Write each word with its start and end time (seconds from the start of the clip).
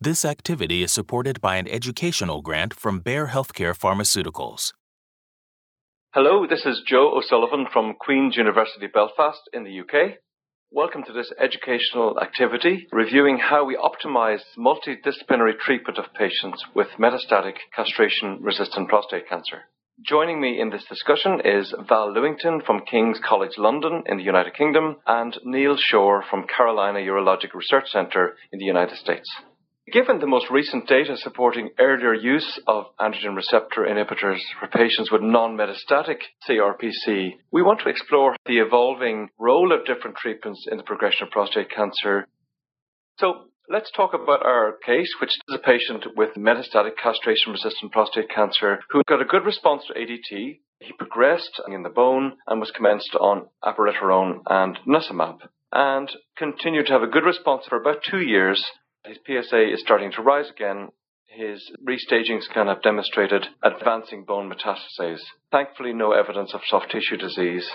This 0.00 0.24
activity 0.24 0.84
is 0.84 0.92
supported 0.92 1.40
by 1.40 1.56
an 1.56 1.66
educational 1.66 2.42
grant 2.42 2.72
from 2.72 3.00
Bayer 3.00 3.26
Healthcare 3.26 3.76
Pharmaceuticals. 3.76 4.72
Hello, 6.14 6.46
this 6.46 6.64
is 6.64 6.84
Joe 6.86 7.18
O'Sullivan 7.18 7.66
from 7.72 7.96
Queen's 7.98 8.36
University 8.36 8.86
Belfast 8.86 9.40
in 9.52 9.64
the 9.64 9.80
UK. 9.80 10.18
Welcome 10.70 11.02
to 11.08 11.12
this 11.12 11.32
educational 11.40 12.20
activity 12.20 12.86
reviewing 12.92 13.38
how 13.38 13.64
we 13.64 13.76
optimize 13.76 14.42
multidisciplinary 14.56 15.58
treatment 15.58 15.98
of 15.98 16.14
patients 16.14 16.64
with 16.72 16.86
metastatic 17.00 17.56
castration 17.74 18.38
resistant 18.42 18.88
prostate 18.88 19.28
cancer. 19.28 19.62
Joining 20.02 20.40
me 20.40 20.58
in 20.58 20.70
this 20.70 20.84
discussion 20.88 21.42
is 21.44 21.74
Val 21.86 22.14
Lewington 22.14 22.64
from 22.64 22.86
King's 22.90 23.20
College 23.22 23.58
London 23.58 24.02
in 24.06 24.16
the 24.16 24.22
United 24.22 24.54
Kingdom 24.54 24.96
and 25.06 25.36
Neil 25.44 25.76
Shore 25.78 26.24
from 26.30 26.46
Carolina 26.46 27.00
Urologic 27.00 27.52
Research 27.52 27.88
Center 27.88 28.34
in 28.50 28.58
the 28.58 28.64
United 28.64 28.96
States. 28.96 29.28
Given 29.92 30.18
the 30.18 30.26
most 30.26 30.46
recent 30.50 30.88
data 30.88 31.18
supporting 31.18 31.70
earlier 31.78 32.14
use 32.14 32.58
of 32.66 32.86
androgen 32.98 33.36
receptor 33.36 33.82
inhibitors 33.82 34.38
for 34.58 34.68
patients 34.68 35.10
with 35.12 35.20
non-metastatic 35.20 36.20
CRPC, 36.48 37.32
we 37.52 37.62
want 37.62 37.80
to 37.80 37.90
explore 37.90 38.36
the 38.46 38.58
evolving 38.58 39.28
role 39.38 39.70
of 39.70 39.84
different 39.84 40.16
treatments 40.16 40.66
in 40.70 40.78
the 40.78 40.82
progression 40.82 41.26
of 41.26 41.30
prostate 41.30 41.70
cancer. 41.70 42.26
So 43.18 43.49
Let's 43.72 43.92
talk 43.92 44.14
about 44.14 44.44
our 44.44 44.72
case, 44.84 45.14
which 45.20 45.30
is 45.30 45.54
a 45.54 45.58
patient 45.58 46.04
with 46.16 46.34
metastatic 46.34 46.96
castration 47.00 47.52
resistant 47.52 47.92
prostate 47.92 48.28
cancer 48.28 48.80
who 48.90 49.00
got 49.06 49.22
a 49.22 49.24
good 49.24 49.44
response 49.44 49.84
to 49.86 49.94
ADT. 49.94 50.58
He 50.80 50.92
progressed 50.98 51.62
in 51.68 51.84
the 51.84 51.88
bone 51.88 52.32
and 52.48 52.58
was 52.58 52.72
commenced 52.72 53.14
on 53.14 53.46
abiraterone 53.62 54.40
and 54.46 54.76
nirsevimab 54.88 55.42
and 55.70 56.10
continued 56.36 56.86
to 56.86 56.94
have 56.94 57.04
a 57.04 57.06
good 57.06 57.22
response 57.22 57.62
for 57.68 57.80
about 57.80 58.02
two 58.02 58.22
years. 58.22 58.60
His 59.06 59.18
PSA 59.24 59.72
is 59.72 59.80
starting 59.82 60.10
to 60.16 60.22
rise 60.22 60.50
again. 60.50 60.88
His 61.26 61.70
restaging 61.88 62.42
scan 62.42 62.66
have 62.66 62.82
demonstrated 62.82 63.46
advancing 63.62 64.24
bone 64.24 64.52
metastases. 64.52 65.20
Thankfully, 65.52 65.92
no 65.92 66.10
evidence 66.10 66.54
of 66.54 66.62
soft 66.66 66.90
tissue 66.90 67.18
disease. 67.18 67.70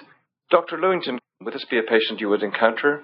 Dr. 0.51 0.75
Lewington, 0.75 1.19
would 1.39 1.53
this 1.53 1.65
be 1.71 1.79
a 1.79 1.83
patient 1.83 2.19
you 2.19 2.27
would 2.27 2.43
encounter? 2.43 3.03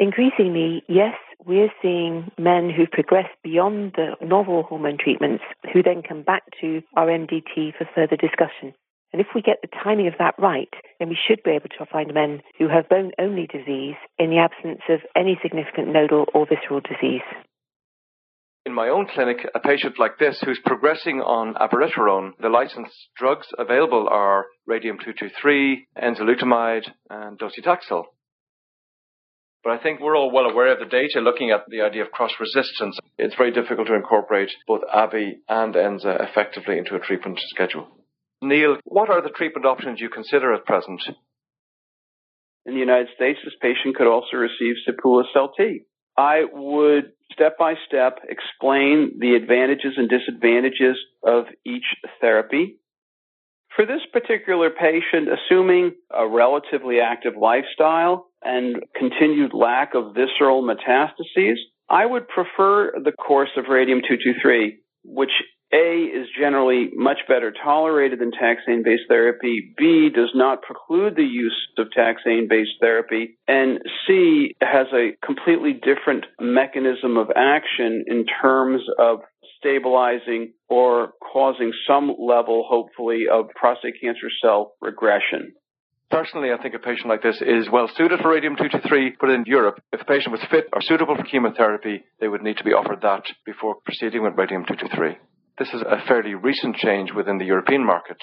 Increasingly, 0.00 0.82
yes, 0.88 1.14
we're 1.46 1.72
seeing 1.82 2.30
men 2.38 2.70
who've 2.70 2.90
progressed 2.90 3.36
beyond 3.42 3.94
the 3.96 4.16
novel 4.24 4.62
hormone 4.62 4.98
treatments 4.98 5.44
who 5.72 5.82
then 5.82 6.02
come 6.06 6.22
back 6.22 6.42
to 6.60 6.82
our 6.96 7.06
MDT 7.06 7.76
for 7.76 7.88
further 7.94 8.16
discussion. 8.16 8.74
And 9.12 9.20
if 9.20 9.28
we 9.34 9.42
get 9.42 9.58
the 9.62 9.68
timing 9.68 10.08
of 10.08 10.14
that 10.18 10.34
right, 10.38 10.72
then 10.98 11.08
we 11.08 11.16
should 11.16 11.42
be 11.44 11.52
able 11.52 11.68
to 11.78 11.86
find 11.86 12.12
men 12.12 12.42
who 12.58 12.68
have 12.68 12.88
bone 12.88 13.12
only 13.18 13.46
disease 13.46 13.94
in 14.18 14.30
the 14.30 14.38
absence 14.38 14.80
of 14.88 15.00
any 15.14 15.38
significant 15.40 15.88
nodal 15.88 16.26
or 16.34 16.46
visceral 16.46 16.80
disease. 16.80 17.22
In 18.66 18.72
my 18.72 18.88
own 18.88 19.06
clinic, 19.06 19.46
a 19.54 19.60
patient 19.60 19.98
like 19.98 20.18
this 20.18 20.40
who's 20.40 20.58
progressing 20.64 21.20
on 21.20 21.54
abiraterone, 21.54 22.32
the 22.40 22.48
licensed 22.48 23.10
drugs 23.16 23.46
available 23.58 24.08
are 24.10 24.46
radium 24.66 24.96
223, 24.96 25.86
enzalutamide, 26.02 26.90
and 27.10 27.38
docetaxel. 27.38 28.04
But 29.64 29.72
I 29.72 29.82
think 29.82 29.98
we're 29.98 30.16
all 30.16 30.30
well 30.30 30.44
aware 30.44 30.70
of 30.72 30.78
the 30.78 30.84
data 30.84 31.20
looking 31.20 31.50
at 31.50 31.64
the 31.68 31.80
idea 31.80 32.02
of 32.04 32.10
cross 32.10 32.32
resistance. 32.38 32.98
It's 33.16 33.34
very 33.34 33.50
difficult 33.50 33.86
to 33.88 33.94
incorporate 33.94 34.50
both 34.66 34.82
ABI 34.92 35.38
and 35.48 35.74
ENZA 35.74 36.28
effectively 36.28 36.76
into 36.76 36.94
a 36.94 37.00
treatment 37.00 37.40
schedule. 37.48 37.88
Neil, 38.42 38.76
what 38.84 39.08
are 39.08 39.22
the 39.22 39.30
treatment 39.30 39.64
options 39.64 40.00
you 40.00 40.10
consider 40.10 40.52
at 40.52 40.66
present? 40.66 41.00
In 42.66 42.74
the 42.74 42.80
United 42.80 43.08
States, 43.14 43.38
this 43.42 43.54
patient 43.60 43.96
could 43.96 44.06
also 44.06 44.36
receive 44.36 44.74
sipuleucel-T. 44.86 45.80
I 46.16 46.42
would 46.52 47.12
step 47.32 47.56
by 47.58 47.74
step 47.88 48.18
explain 48.28 49.18
the 49.18 49.34
advantages 49.34 49.94
and 49.96 50.10
disadvantages 50.10 50.98
of 51.22 51.46
each 51.64 51.84
therapy. 52.20 52.76
For 53.74 53.86
this 53.86 54.02
particular 54.12 54.70
patient, 54.70 55.28
assuming 55.28 55.94
a 56.14 56.28
relatively 56.28 57.00
active 57.00 57.32
lifestyle 57.36 58.28
and 58.44 58.76
continued 58.96 59.52
lack 59.54 59.94
of 59.94 60.14
visceral 60.14 60.62
metastases, 60.62 61.56
I 61.88 62.06
would 62.06 62.28
prefer 62.28 62.92
the 63.02 63.12
course 63.12 63.50
of 63.56 63.64
radium 63.68 64.00
223, 64.00 64.78
which 65.04 65.30
A 65.72 66.04
is 66.04 66.26
generally 66.38 66.90
much 66.94 67.18
better 67.28 67.52
tolerated 67.52 68.20
than 68.20 68.30
taxane 68.30 68.84
based 68.84 69.04
therapy, 69.08 69.74
B 69.76 70.08
does 70.14 70.30
not 70.34 70.62
preclude 70.62 71.16
the 71.16 71.22
use 71.22 71.56
of 71.78 71.88
taxane 71.96 72.48
based 72.48 72.78
therapy, 72.80 73.38
and 73.48 73.80
C 74.06 74.54
has 74.60 74.86
a 74.94 75.16
completely 75.24 75.72
different 75.72 76.26
mechanism 76.40 77.16
of 77.16 77.30
action 77.36 78.04
in 78.06 78.24
terms 78.40 78.82
of 78.98 79.20
stabilizing 79.58 80.52
or 80.68 81.12
causing 81.32 81.72
some 81.86 82.14
level, 82.18 82.66
hopefully, 82.68 83.24
of 83.30 83.46
prostate 83.56 83.94
cancer 84.00 84.28
cell 84.42 84.72
regression. 84.80 85.54
Personally, 86.14 86.52
I 86.52 86.62
think 86.62 86.76
a 86.76 86.78
patient 86.78 87.08
like 87.08 87.22
this 87.22 87.42
is 87.42 87.68
well 87.68 87.90
suited 87.96 88.20
for 88.20 88.30
radium 88.30 88.54
223, 88.54 89.16
but 89.18 89.30
in 89.30 89.42
Europe, 89.48 89.82
if 89.92 89.98
the 89.98 90.04
patient 90.04 90.30
was 90.30 90.46
fit 90.48 90.68
or 90.72 90.80
suitable 90.80 91.16
for 91.16 91.24
chemotherapy, 91.24 92.04
they 92.20 92.28
would 92.28 92.40
need 92.40 92.56
to 92.58 92.62
be 92.62 92.70
offered 92.70 93.00
that 93.02 93.24
before 93.44 93.74
proceeding 93.84 94.22
with 94.22 94.38
radium 94.38 94.62
223. 94.62 95.18
This 95.58 95.74
is 95.74 95.82
a 95.82 96.06
fairly 96.06 96.34
recent 96.34 96.76
change 96.76 97.10
within 97.12 97.38
the 97.38 97.44
European 97.44 97.84
market. 97.84 98.18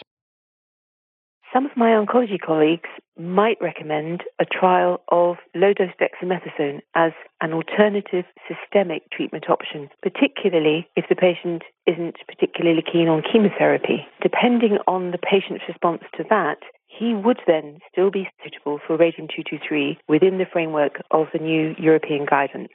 Some 1.53 1.65
of 1.65 1.75
my 1.75 1.89
oncology 1.99 2.39
colleagues 2.39 2.87
might 3.19 3.57
recommend 3.59 4.23
a 4.39 4.45
trial 4.45 5.01
of 5.11 5.35
low 5.53 5.73
dose 5.73 5.91
dexamethasone 5.99 6.79
as 6.95 7.11
an 7.41 7.51
alternative 7.51 8.23
systemic 8.47 9.11
treatment 9.11 9.49
option, 9.49 9.89
particularly 10.01 10.87
if 10.95 11.03
the 11.09 11.15
patient 11.15 11.63
isn't 11.85 12.15
particularly 12.25 12.83
keen 12.89 13.09
on 13.09 13.21
chemotherapy. 13.21 14.07
Depending 14.21 14.77
on 14.87 15.11
the 15.11 15.19
patient's 15.19 15.65
response 15.67 16.03
to 16.15 16.23
that, 16.29 16.59
he 16.99 17.13
would 17.13 17.39
then 17.47 17.79
still 17.91 18.11
be 18.11 18.27
suitable 18.43 18.79
for 18.85 18.97
radium 18.97 19.27
223 19.27 19.99
within 20.07 20.37
the 20.37 20.45
framework 20.51 21.01
of 21.09 21.27
the 21.33 21.39
new 21.39 21.73
European 21.77 22.25
guidance. 22.25 22.69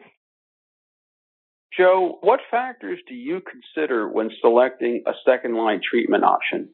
Joe, 1.76 2.18
what 2.22 2.40
factors 2.50 2.98
do 3.06 3.14
you 3.14 3.40
consider 3.40 4.08
when 4.08 4.30
selecting 4.40 5.02
a 5.06 5.12
second 5.24 5.54
line 5.56 5.80
treatment 5.88 6.24
option? 6.24 6.70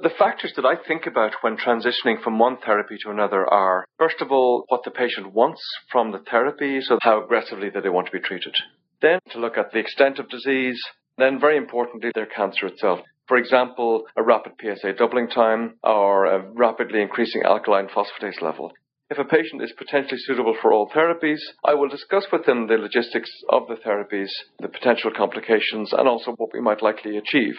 The 0.00 0.10
factors 0.10 0.52
that 0.56 0.66
I 0.66 0.74
think 0.76 1.06
about 1.06 1.32
when 1.40 1.56
transitioning 1.56 2.22
from 2.22 2.38
one 2.38 2.58
therapy 2.58 2.96
to 3.04 3.10
another 3.10 3.46
are, 3.46 3.86
first 3.98 4.20
of 4.20 4.30
all, 4.30 4.64
what 4.68 4.82
the 4.84 4.90
patient 4.90 5.32
wants 5.32 5.62
from 5.90 6.10
the 6.10 6.18
therapy, 6.18 6.80
so 6.82 6.98
how 7.00 7.22
aggressively 7.22 7.70
that 7.70 7.82
they 7.82 7.88
want 7.88 8.06
to 8.06 8.12
be 8.12 8.20
treated. 8.20 8.54
Then 9.00 9.20
to 9.30 9.38
look 9.38 9.56
at 9.56 9.72
the 9.72 9.78
extent 9.78 10.18
of 10.18 10.28
disease, 10.28 10.82
then 11.16 11.40
very 11.40 11.56
importantly, 11.56 12.10
their 12.14 12.26
cancer 12.26 12.66
itself. 12.66 13.00
For 13.26 13.36
example, 13.36 14.04
a 14.16 14.22
rapid 14.22 14.52
PSA 14.60 14.94
doubling 14.94 15.28
time 15.28 15.74
or 15.82 16.26
a 16.26 16.40
rapidly 16.52 17.00
increasing 17.00 17.42
alkaline 17.42 17.88
phosphatase 17.88 18.42
level. 18.42 18.72
If 19.10 19.18
a 19.18 19.24
patient 19.24 19.62
is 19.62 19.72
potentially 19.76 20.18
suitable 20.18 20.56
for 20.60 20.72
all 20.72 20.88
therapies, 20.88 21.40
I 21.64 21.74
will 21.74 21.88
discuss 21.88 22.26
with 22.32 22.46
them 22.46 22.66
the 22.66 22.78
logistics 22.78 23.30
of 23.48 23.68
the 23.68 23.76
therapies, 23.76 24.30
the 24.60 24.68
potential 24.68 25.10
complications, 25.14 25.92
and 25.92 26.08
also 26.08 26.32
what 26.32 26.50
we 26.52 26.60
might 26.60 26.82
likely 26.82 27.16
achieve. 27.16 27.56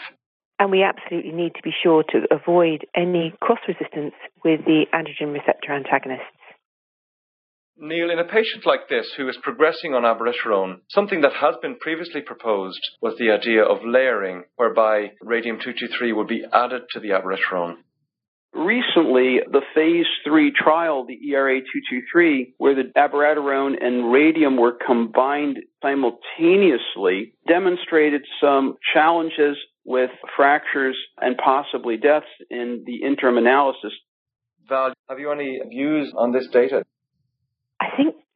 And 0.60 0.72
we 0.72 0.84
absolutely 0.84 1.31
need 1.31 1.54
to 1.56 1.62
be 1.63 1.74
sure 1.84 2.04
to 2.10 2.28
avoid 2.31 2.86
any 2.95 3.34
cross 3.42 3.60
resistance 3.68 4.13
with 4.44 4.66
the 4.66 4.86
androgen 4.94 5.34
receptor 5.34 5.74
antagonists. 5.74 6.44
Neil, 7.77 8.10
in 8.10 8.19
a 8.19 8.24
patient 8.24 8.66
like 8.66 8.88
this 8.88 9.13
who 9.18 9.27
is 9.27 9.38
progressing 9.44 9.94
on 9.94 10.04
abiraterone, 10.04 10.80
something 10.89 11.22
that 11.22 11.33
has 11.33 11.56
been 11.62 11.77
previously 11.77 12.22
proposed 12.22 12.80
was 13.01 13.18
the 13.18 13.31
idea 13.31 13.63
of 13.63 13.83
layering, 13.83 14.44
whereby 14.56 15.12
radium 15.22 15.57
223 15.57 16.13
would 16.13 16.27
be 16.27 16.45
added 16.54 16.83
to 16.92 17.01
the 17.01 17.10
abiraterone. 17.10 17.75
Recently, 18.54 19.39
the 19.51 19.62
phase 19.75 20.06
three 20.24 20.54
trial, 20.57 21.06
the 21.06 21.19
ERA 21.31 21.60
223, 21.60 22.54
where 22.57 22.75
the 22.75 22.89
abiraterone 22.95 23.75
and 23.81 24.10
radium 24.10 24.56
were 24.56 24.78
combined 24.86 25.57
simultaneously, 25.81 27.33
demonstrated 27.45 28.21
some 28.39 28.75
challenges 28.94 29.57
with 29.83 30.12
fractures 30.38 30.95
and 31.19 31.36
possibly 31.38 31.98
deaths 31.98 32.25
in 32.50 32.86
the 32.86 33.06
interim 33.06 33.38
analysis. 33.38 33.92
Val, 34.69 34.94
have 35.10 35.19
you 35.19 35.31
any 35.31 35.60
views 35.69 36.13
on 36.18 36.31
this 36.31 36.48
data? 36.48 36.86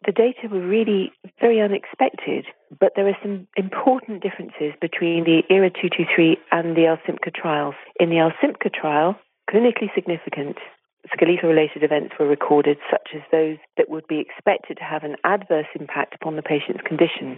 The 0.10 0.34
data 0.34 0.50
were 0.50 0.66
really 0.66 1.12
very 1.40 1.62
unexpected, 1.62 2.48
but 2.80 2.94
there 2.96 3.08
are 3.08 3.18
some 3.22 3.46
important 3.56 4.24
differences 4.24 4.74
between 4.82 5.24
the 5.24 5.44
ERA 5.54 5.70
223 5.70 6.36
and 6.52 6.76
the 6.76 6.90
ALSYMPCA 6.90 7.32
trials. 7.32 7.76
In 8.00 8.10
the 8.10 8.16
ALSYMPCA 8.16 8.74
trial, 8.74 9.20
clinically 9.54 9.94
significant 9.94 10.58
skeletal 11.14 11.48
related 11.48 11.84
events 11.84 12.16
were 12.20 12.26
recorded, 12.26 12.80
such 12.90 13.10
as 13.14 13.22
those 13.32 13.58
that 13.78 13.92
would 13.92 14.08
be 14.08 14.18
expected 14.18 14.78
to 14.78 14.84
have 14.84 15.04
an 15.04 15.16
adverse 15.26 15.70
impact 15.80 16.16
upon 16.16 16.38
the 16.38 16.42
patient's 16.42 16.82
condition. 16.82 17.38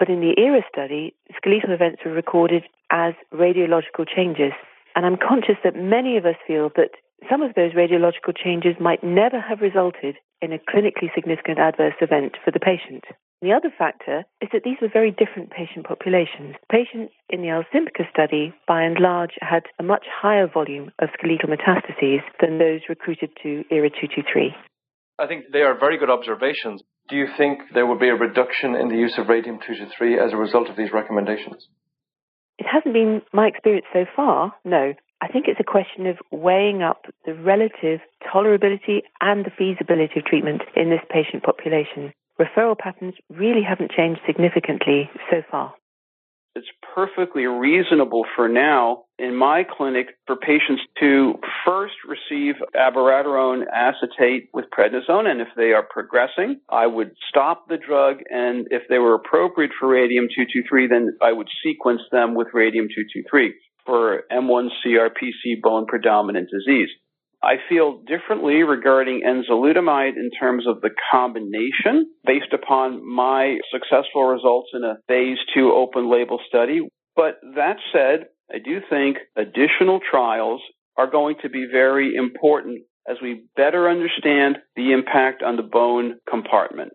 But 0.00 0.08
in 0.10 0.18
the 0.18 0.34
ERA 0.42 0.62
study, 0.68 1.14
skeletal 1.36 1.70
events 1.70 2.02
were 2.04 2.10
recorded 2.10 2.64
as 2.90 3.14
radiological 3.32 4.10
changes. 4.10 4.50
And 4.96 5.06
I'm 5.06 5.22
conscious 5.22 5.62
that 5.62 5.76
many 5.76 6.16
of 6.16 6.26
us 6.26 6.34
feel 6.48 6.72
that 6.74 6.98
some 7.30 7.42
of 7.42 7.54
those 7.54 7.74
radiological 7.74 8.34
changes 8.34 8.74
might 8.80 9.04
never 9.04 9.40
have 9.40 9.60
resulted 9.60 10.16
in 10.40 10.52
a 10.52 10.58
clinically 10.58 11.12
significant 11.14 11.58
adverse 11.58 11.94
event 12.00 12.36
for 12.44 12.50
the 12.50 12.60
patient. 12.60 13.04
The 13.40 13.52
other 13.52 13.70
factor 13.76 14.24
is 14.40 14.48
that 14.52 14.64
these 14.64 14.78
were 14.82 14.90
very 14.92 15.12
different 15.12 15.50
patient 15.50 15.86
populations. 15.86 16.56
Patients 16.70 17.12
in 17.30 17.40
the 17.40 17.48
ALSYMPCA 17.48 18.10
study, 18.10 18.52
by 18.66 18.82
and 18.82 18.98
large, 18.98 19.38
had 19.40 19.62
a 19.78 19.84
much 19.84 20.06
higher 20.10 20.48
volume 20.48 20.90
of 20.98 21.10
skeletal 21.14 21.48
metastases 21.48 22.22
than 22.40 22.58
those 22.58 22.80
recruited 22.88 23.30
to 23.42 23.62
ERA 23.70 23.90
223. 23.90 24.54
I 25.20 25.26
think 25.26 25.46
they 25.52 25.62
are 25.62 25.78
very 25.78 25.98
good 25.98 26.10
observations. 26.10 26.82
Do 27.08 27.16
you 27.16 27.26
think 27.36 27.60
there 27.74 27.86
will 27.86 27.98
be 27.98 28.08
a 28.08 28.14
reduction 28.14 28.74
in 28.74 28.88
the 28.88 28.96
use 28.96 29.14
of 29.18 29.28
radium 29.28 29.58
223 29.58 30.18
as 30.18 30.32
a 30.32 30.36
result 30.36 30.68
of 30.68 30.76
these 30.76 30.92
recommendations? 30.92 31.68
It 32.58 32.66
hasn't 32.66 32.92
been 32.92 33.22
my 33.32 33.46
experience 33.46 33.86
so 33.92 34.04
far, 34.16 34.54
no. 34.64 34.94
I 35.20 35.28
think 35.28 35.46
it's 35.48 35.60
a 35.60 35.64
question 35.64 36.06
of 36.06 36.16
weighing 36.30 36.82
up 36.82 37.06
the 37.26 37.34
relative 37.34 38.00
tolerability 38.32 39.02
and 39.20 39.44
the 39.44 39.50
feasibility 39.50 40.20
of 40.20 40.24
treatment 40.24 40.62
in 40.76 40.90
this 40.90 41.02
patient 41.10 41.42
population. 41.42 42.12
Referral 42.40 42.78
patterns 42.78 43.14
really 43.28 43.62
haven't 43.68 43.90
changed 43.90 44.20
significantly 44.26 45.10
so 45.28 45.42
far. 45.50 45.74
It's 46.54 46.68
perfectly 46.94 47.46
reasonable 47.46 48.24
for 48.34 48.48
now 48.48 49.04
in 49.18 49.36
my 49.36 49.64
clinic 49.64 50.06
for 50.26 50.36
patients 50.36 50.82
to 50.98 51.34
first 51.64 51.94
receive 52.06 52.54
abiraterone 52.74 53.62
acetate 53.72 54.48
with 54.52 54.64
prednisone, 54.76 55.28
and 55.28 55.40
if 55.40 55.48
they 55.56 55.72
are 55.72 55.86
progressing, 55.88 56.60
I 56.68 56.86
would 56.86 57.12
stop 57.28 57.68
the 57.68 57.76
drug, 57.76 58.18
and 58.30 58.66
if 58.70 58.82
they 58.88 58.98
were 58.98 59.14
appropriate 59.14 59.70
for 59.78 59.88
radium 59.88 60.26
223, 60.34 60.88
then 60.88 61.16
I 61.22 61.32
would 61.32 61.48
sequence 61.62 62.02
them 62.10 62.34
with 62.34 62.48
radium 62.54 62.86
223 62.86 63.54
for 63.88 64.24
M1 64.30 64.68
CRPC 64.84 65.62
bone 65.62 65.86
predominant 65.86 66.50
disease. 66.50 66.90
I 67.42 67.54
feel 67.68 68.02
differently 68.06 68.62
regarding 68.62 69.22
enzalutamide 69.26 70.16
in 70.16 70.30
terms 70.38 70.66
of 70.66 70.80
the 70.80 70.90
combination 71.10 72.12
based 72.26 72.52
upon 72.52 73.00
my 73.08 73.58
successful 73.72 74.24
results 74.24 74.68
in 74.74 74.84
a 74.84 74.98
phase 75.06 75.38
two 75.54 75.72
open 75.72 76.10
label 76.10 76.40
study. 76.48 76.80
But 77.16 77.38
that 77.54 77.76
said, 77.92 78.26
I 78.52 78.58
do 78.58 78.80
think 78.90 79.18
additional 79.36 80.00
trials 80.10 80.60
are 80.96 81.10
going 81.10 81.36
to 81.42 81.48
be 81.48 81.66
very 81.70 82.14
important 82.16 82.82
as 83.08 83.16
we 83.22 83.44
better 83.56 83.88
understand 83.88 84.58
the 84.76 84.92
impact 84.92 85.42
on 85.42 85.56
the 85.56 85.62
bone 85.62 86.16
compartment. 86.28 86.92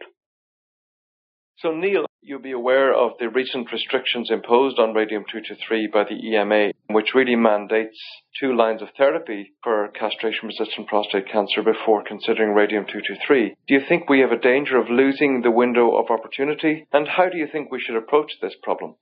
So, 1.60 1.72
Neil, 1.72 2.06
you'll 2.26 2.40
be 2.40 2.52
aware 2.52 2.94
of 2.94 3.12
the 3.20 3.30
recent 3.30 3.72
restrictions 3.72 4.30
imposed 4.32 4.80
on 4.80 4.94
radium-223 4.94 5.92
by 5.92 6.04
the 6.04 6.16
EMA, 6.16 6.72
which 6.90 7.14
really 7.14 7.36
mandates 7.36 7.98
two 8.40 8.56
lines 8.56 8.82
of 8.82 8.88
therapy 8.98 9.54
for 9.64 9.90
castration-resistant 9.90 10.88
prostate 10.88 11.30
cancer 11.32 11.62
before 11.62 12.04
considering 12.08 12.54
radium-223. 12.54 13.50
Do 13.68 13.74
you 13.74 13.82
think 13.88 14.10
we 14.10 14.22
have 14.22 14.32
a 14.32 14.40
danger 14.40 14.78
of 14.78 14.90
losing 14.90 15.42
the 15.42 15.52
window 15.52 15.98
of 15.98 16.10
opportunity? 16.10 16.88
And 16.94 17.08
how 17.08 17.30
do 17.30 17.38
you 17.38 17.48
think 17.52 17.72
we 17.72 17.82
should 17.82 17.98
approach 17.98 18.32
this 18.42 18.54
problem? 18.64 18.96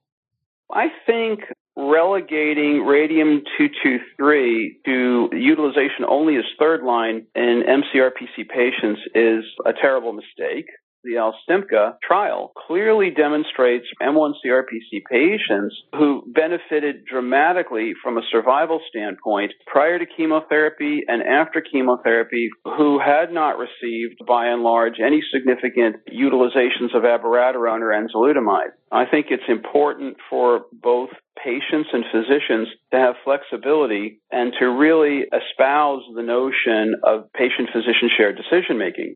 I 0.70 0.88
think 1.06 1.40
relegating 1.76 2.84
radium-223 2.84 4.84
to 4.84 5.28
utilization 5.32 6.04
only 6.08 6.36
as 6.36 6.44
third 6.58 6.82
line 6.82 7.26
in 7.34 7.62
MCRPC 7.66 8.48
patients 8.48 9.00
is 9.14 9.44
a 9.64 9.72
terrible 9.72 10.12
mistake 10.12 10.66
the 11.04 11.14
ALSYMPCA 11.14 11.96
trial 12.02 12.52
clearly 12.66 13.10
demonstrates 13.10 13.86
M1 14.00 14.34
CRPC 14.44 15.02
patients 15.10 15.74
who 15.94 16.24
benefited 16.26 17.04
dramatically 17.04 17.92
from 18.02 18.18
a 18.18 18.22
survival 18.30 18.80
standpoint 18.88 19.52
prior 19.66 19.98
to 19.98 20.06
chemotherapy 20.06 21.02
and 21.06 21.22
after 21.22 21.60
chemotherapy 21.60 22.50
who 22.64 22.98
had 22.98 23.32
not 23.32 23.58
received, 23.58 24.18
by 24.26 24.46
and 24.46 24.62
large, 24.62 24.94
any 25.04 25.22
significant 25.32 25.96
utilizations 26.12 26.94
of 26.94 27.02
abiraterone 27.02 27.80
or 27.80 27.92
enzalutamide. 27.92 28.70
I 28.90 29.06
think 29.06 29.26
it's 29.30 29.42
important 29.48 30.16
for 30.28 30.66
both 30.72 31.10
patients 31.42 31.88
and 31.92 32.04
physicians 32.12 32.68
to 32.92 32.98
have 32.98 33.14
flexibility 33.24 34.20
and 34.30 34.52
to 34.60 34.66
really 34.66 35.24
espouse 35.32 36.02
the 36.14 36.22
notion 36.22 36.94
of 37.02 37.32
patient 37.32 37.70
physician 37.72 38.10
shared 38.16 38.36
decision 38.36 38.78
making. 38.78 39.14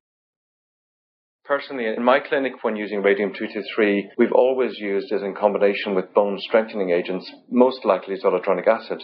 Personally, 1.47 1.87
in 1.87 2.03
my 2.03 2.19
clinic, 2.19 2.53
when 2.63 2.75
using 2.75 3.03
radium 3.03 3.31
223, 3.31 4.11
we've 4.19 4.33
always 4.33 4.79
used 4.79 5.13
it 5.13 5.23
in 5.23 5.35
combination 5.35 5.95
with 5.95 6.13
bone 6.13 6.39
strengthening 6.41 6.91
agents, 6.91 7.31
most 7.49 7.85
likely 7.85 8.17
zoledronic 8.17 8.67
acid. 8.67 9.03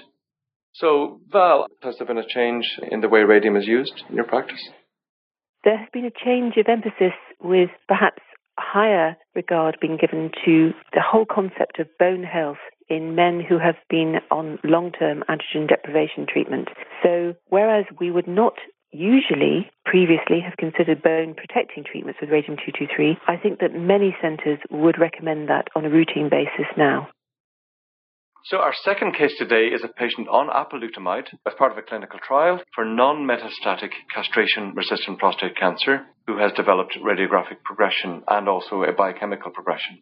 So, 0.74 1.20
Val, 1.30 1.66
has 1.82 1.96
there 1.98 2.06
been 2.06 2.18
a 2.18 2.26
change 2.26 2.64
in 2.90 3.00
the 3.00 3.08
way 3.08 3.20
radium 3.20 3.56
is 3.56 3.66
used 3.66 4.02
in 4.08 4.16
your 4.16 4.24
practice? 4.24 4.70
There 5.62 5.78
has 5.78 5.88
been 5.92 6.04
a 6.04 6.24
change 6.24 6.54
of 6.56 6.66
emphasis 6.68 7.14
with 7.40 7.70
perhaps 7.86 8.22
higher 8.58 9.16
regard 9.36 9.78
being 9.80 9.96
given 10.00 10.30
to 10.44 10.72
the 10.92 11.00
whole 11.00 11.26
concept 11.26 11.78
of 11.78 11.86
bone 11.98 12.24
health 12.24 12.58
in 12.88 13.14
men 13.14 13.40
who 13.46 13.58
have 13.58 13.76
been 13.88 14.16
on 14.30 14.58
long 14.64 14.90
term 14.90 15.22
androgen 15.28 15.68
deprivation 15.68 16.26
treatment. 16.28 16.68
So, 17.04 17.34
whereas 17.48 17.84
we 18.00 18.10
would 18.10 18.26
not 18.26 18.54
usually 18.92 19.70
previously 19.84 20.40
have 20.40 20.56
considered 20.56 21.02
bone 21.02 21.34
protecting 21.34 21.84
treatments 21.84 22.20
with 22.20 22.30
radium 22.30 22.56
223, 22.56 23.18
I 23.26 23.36
think 23.36 23.60
that 23.60 23.74
many 23.74 24.14
centres 24.20 24.58
would 24.70 24.98
recommend 25.00 25.48
that 25.48 25.68
on 25.74 25.84
a 25.84 25.90
routine 25.90 26.28
basis 26.30 26.68
now. 26.76 27.08
So 28.44 28.58
our 28.58 28.74
second 28.84 29.14
case 29.14 29.32
today 29.38 29.66
is 29.66 29.84
a 29.84 29.88
patient 29.88 30.28
on 30.28 30.48
apalutamide 30.48 31.28
as 31.46 31.54
part 31.56 31.70
of 31.70 31.78
a 31.78 31.82
clinical 31.82 32.18
trial 32.18 32.60
for 32.74 32.84
non-metastatic 32.84 33.90
castration-resistant 34.12 35.18
prostate 35.20 35.56
cancer 35.56 36.06
who 36.26 36.38
has 36.38 36.52
developed 36.52 36.98
radiographic 37.00 37.62
progression 37.64 38.22
and 38.26 38.48
also 38.48 38.82
a 38.82 38.92
biochemical 38.92 39.52
progression. 39.52 40.00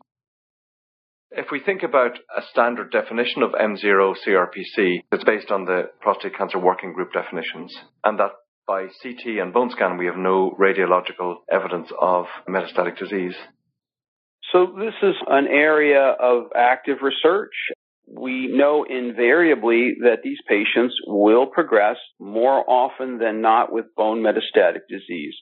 If 1.31 1.47
we 1.53 1.61
think 1.61 1.83
about 1.83 2.19
a 2.35 2.43
standard 2.51 2.91
definition 2.91 3.43
of 3.43 3.53
M0 3.53 4.17
CRPC, 4.27 5.03
it's 5.13 5.25
based 5.25 5.51
on 5.51 5.67
the 5.67 5.91
prostate 6.01 6.37
cancer 6.37 6.59
working 6.59 6.95
group 6.95 7.13
definitions, 7.13 7.77
and 8.05 8.19
that 8.19 8.33
by 8.71 8.87
CT 9.03 9.41
and 9.43 9.53
bone 9.53 9.69
scan, 9.71 9.99
we 9.99 10.07
have 10.07 10.17
no 10.17 10.55
radiological 10.57 11.39
evidence 11.51 11.89
of 12.01 12.27
metastatic 12.49 12.97
disease. 12.97 13.35
So, 14.53 14.67
this 14.79 14.95
is 15.03 15.17
an 15.27 15.49
area 15.49 16.15
of 16.21 16.53
active 16.55 16.99
research. 17.03 17.53
We 18.07 18.47
know 18.47 18.87
invariably 18.89 19.95
that 20.03 20.23
these 20.23 20.39
patients 20.49 20.95
will 21.05 21.47
progress 21.47 21.97
more 22.21 22.63
often 22.69 23.19
than 23.19 23.41
not 23.41 23.73
with 23.73 23.87
bone 23.97 24.23
metastatic 24.23 24.83
disease. 24.89 25.35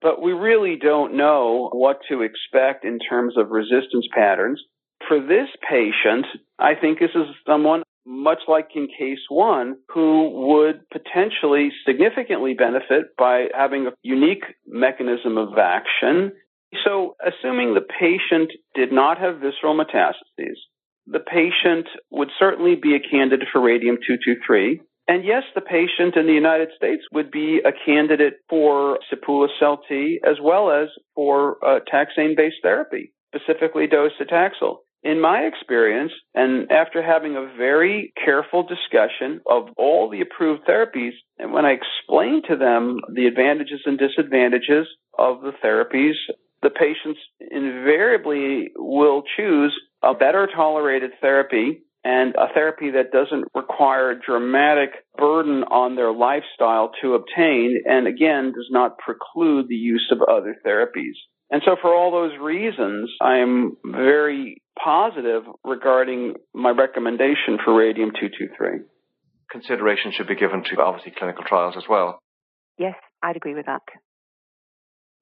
But 0.00 0.22
we 0.22 0.32
really 0.32 0.76
don't 0.80 1.16
know 1.16 1.68
what 1.72 1.98
to 2.10 2.22
expect 2.22 2.84
in 2.84 3.00
terms 3.00 3.34
of 3.36 3.50
resistance 3.50 4.06
patterns. 4.14 4.62
For 5.08 5.18
this 5.20 5.48
patient, 5.68 6.26
I 6.60 6.74
think 6.80 7.00
this 7.00 7.10
is 7.14 7.26
someone 7.44 7.82
much 8.06 8.40
like 8.48 8.68
in 8.74 8.88
case 8.88 9.20
one, 9.28 9.76
who 9.92 10.30
would 10.48 10.82
potentially 10.90 11.70
significantly 11.86 12.54
benefit 12.54 13.16
by 13.16 13.46
having 13.54 13.86
a 13.86 13.92
unique 14.02 14.44
mechanism 14.66 15.38
of 15.38 15.58
action. 15.58 16.32
So, 16.84 17.16
assuming 17.24 17.74
the 17.74 17.80
patient 17.80 18.50
did 18.74 18.92
not 18.92 19.18
have 19.18 19.40
visceral 19.40 19.78
metastases, 19.78 20.56
the 21.06 21.20
patient 21.20 21.86
would 22.10 22.30
certainly 22.38 22.74
be 22.74 22.94
a 22.94 23.10
candidate 23.10 23.48
for 23.52 23.60
radium 23.60 23.96
223. 23.96 24.80
And 25.08 25.24
yes, 25.24 25.42
the 25.54 25.60
patient 25.60 26.16
in 26.16 26.26
the 26.26 26.32
United 26.32 26.68
States 26.76 27.02
would 27.12 27.30
be 27.30 27.60
a 27.64 27.72
candidate 27.84 28.34
for 28.48 28.98
sipuleucel-T 29.12 30.20
as 30.24 30.36
well 30.40 30.70
as 30.70 30.88
for 31.14 31.56
uh, 31.64 31.80
taxane-based 31.92 32.62
therapy, 32.62 33.12
specifically 33.34 33.86
docetaxel. 33.88 34.76
In 35.02 35.20
my 35.20 35.40
experience, 35.40 36.12
and 36.34 36.70
after 36.70 37.02
having 37.02 37.34
a 37.36 37.52
very 37.58 38.12
careful 38.24 38.62
discussion 38.62 39.40
of 39.50 39.70
all 39.76 40.08
the 40.08 40.20
approved 40.20 40.62
therapies, 40.64 41.14
and 41.38 41.52
when 41.52 41.64
I 41.64 41.72
explain 41.72 42.42
to 42.48 42.56
them 42.56 43.00
the 43.12 43.26
advantages 43.26 43.80
and 43.84 43.98
disadvantages 43.98 44.86
of 45.18 45.40
the 45.40 45.52
therapies, 45.64 46.14
the 46.62 46.70
patients 46.70 47.18
invariably 47.50 48.70
will 48.76 49.24
choose 49.36 49.74
a 50.04 50.14
better 50.14 50.48
tolerated 50.54 51.10
therapy 51.20 51.82
and 52.04 52.34
a 52.36 52.52
therapy 52.54 52.90
that 52.92 53.12
doesn't 53.12 53.44
require 53.54 54.14
dramatic 54.14 54.90
burden 55.16 55.64
on 55.64 55.96
their 55.96 56.12
lifestyle 56.12 56.92
to 57.00 57.14
obtain, 57.14 57.80
and 57.86 58.06
again, 58.06 58.52
does 58.52 58.68
not 58.70 58.98
preclude 58.98 59.66
the 59.68 59.74
use 59.74 60.12
of 60.12 60.22
other 60.22 60.56
therapies. 60.64 61.18
And 61.50 61.60
so, 61.64 61.76
for 61.80 61.94
all 61.94 62.10
those 62.10 62.38
reasons, 62.40 63.10
I 63.20 63.38
am 63.38 63.76
very 63.84 64.61
positive 64.78 65.44
regarding 65.64 66.34
my 66.54 66.70
recommendation 66.70 67.58
for 67.64 67.76
radium 67.76 68.10
223. 68.10 68.86
Consideration 69.50 70.12
should 70.12 70.28
be 70.28 70.34
given 70.34 70.62
to 70.64 70.80
obviously 70.80 71.12
clinical 71.16 71.44
trials 71.44 71.74
as 71.76 71.84
well. 71.88 72.18
Yes, 72.78 72.94
I'd 73.22 73.36
agree 73.36 73.54
with 73.54 73.66
that. 73.66 73.82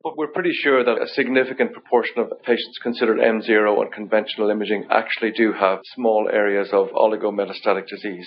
But 0.03 0.17
we're 0.17 0.29
pretty 0.29 0.53
sure 0.53 0.83
that 0.83 1.03
a 1.03 1.09
significant 1.09 1.73
proportion 1.73 2.19
of 2.19 2.43
patients 2.43 2.79
considered 2.83 3.19
M0 3.19 3.77
on 3.77 3.91
conventional 3.91 4.49
imaging 4.49 4.87
actually 4.91 5.33
do 5.33 5.53
have 5.53 5.81
small 5.95 6.31
areas 6.33 6.71
of 6.73 6.89
oligometastatic 6.89 7.87
disease. 7.87 8.27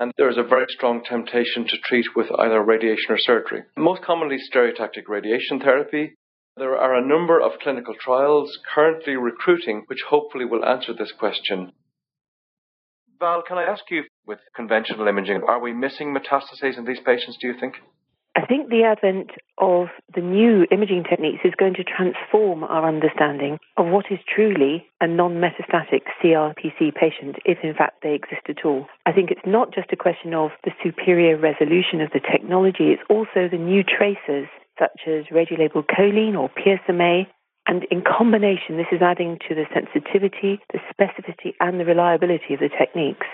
And 0.00 0.12
there 0.18 0.28
is 0.28 0.36
a 0.36 0.42
very 0.42 0.66
strong 0.68 1.04
temptation 1.04 1.64
to 1.68 1.78
treat 1.84 2.06
with 2.16 2.26
either 2.38 2.60
radiation 2.60 3.10
or 3.10 3.18
surgery. 3.18 3.62
Most 3.76 4.02
commonly 4.02 4.36
stereotactic 4.52 5.08
radiation 5.08 5.60
therapy, 5.60 6.16
there 6.56 6.76
are 6.76 6.94
a 6.94 7.06
number 7.06 7.40
of 7.40 7.58
clinical 7.62 7.94
trials 7.94 8.58
currently 8.74 9.14
recruiting 9.14 9.84
which 9.88 10.00
hopefully 10.08 10.44
will 10.44 10.64
answer 10.64 10.94
this 10.94 11.12
question. 11.12 11.72
Val, 13.18 13.42
can 13.42 13.58
I 13.58 13.64
ask 13.64 13.84
you, 13.90 14.04
with 14.26 14.38
conventional 14.54 15.06
imaging, 15.06 15.42
are 15.46 15.60
we 15.60 15.72
missing 15.72 16.14
metastases 16.14 16.76
in 16.76 16.84
these 16.84 17.00
patients, 17.04 17.38
do 17.40 17.48
you 17.48 17.54
think? 17.58 17.76
I 18.36 18.44
think 18.44 18.68
the 18.68 18.84
advent 18.84 19.30
of 19.56 19.86
the 20.14 20.20
new 20.20 20.66
imaging 20.70 21.04
techniques 21.08 21.40
is 21.42 21.54
going 21.58 21.72
to 21.74 21.84
transform 21.84 22.64
our 22.64 22.86
understanding 22.86 23.58
of 23.78 23.86
what 23.86 24.04
is 24.10 24.18
truly 24.28 24.84
a 25.00 25.06
non 25.06 25.40
metastatic 25.40 26.02
CRPC 26.20 26.94
patient, 26.94 27.36
if 27.46 27.56
in 27.62 27.72
fact 27.72 28.02
they 28.02 28.12
exist 28.12 28.44
at 28.50 28.66
all. 28.66 28.86
I 29.06 29.12
think 29.12 29.30
it's 29.30 29.46
not 29.46 29.72
just 29.72 29.90
a 29.92 29.96
question 29.96 30.34
of 30.34 30.50
the 30.64 30.72
superior 30.84 31.38
resolution 31.38 32.02
of 32.02 32.10
the 32.12 32.20
technology, 32.20 32.92
it's 32.92 33.02
also 33.08 33.48
the 33.50 33.56
new 33.56 33.82
tracers 33.82 34.48
such 34.78 35.00
as 35.06 35.24
radiolabeled 35.26 35.86
choline 35.86 36.38
or 36.38 36.50
PSMA. 36.50 37.26
And 37.66 37.84
in 37.90 38.02
combination, 38.02 38.76
this 38.76 38.86
is 38.92 39.02
adding 39.02 39.38
to 39.48 39.54
the 39.54 39.64
sensitivity, 39.74 40.60
the 40.72 40.78
specificity, 40.92 41.54
and 41.60 41.80
the 41.80 41.84
reliability 41.84 42.54
of 42.54 42.60
the 42.60 42.68
techniques. 42.68 43.26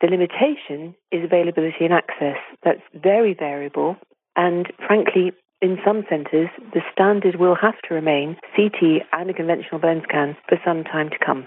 The 0.00 0.08
limitation 0.08 0.94
is 1.12 1.24
availability 1.24 1.84
and 1.84 1.92
access. 1.92 2.36
That's 2.64 2.82
very 2.94 3.34
variable. 3.34 3.96
And 4.36 4.66
frankly, 4.86 5.32
in 5.62 5.78
some 5.84 6.04
centres, 6.08 6.48
the 6.72 6.80
standard 6.92 7.36
will 7.36 7.54
have 7.54 7.74
to 7.88 7.94
remain 7.94 8.36
CT 8.56 9.02
and 9.12 9.30
a 9.30 9.34
conventional 9.34 9.80
bone 9.80 10.02
scan 10.08 10.36
for 10.48 10.58
some 10.64 10.84
time 10.84 11.10
to 11.10 11.18
come. 11.24 11.46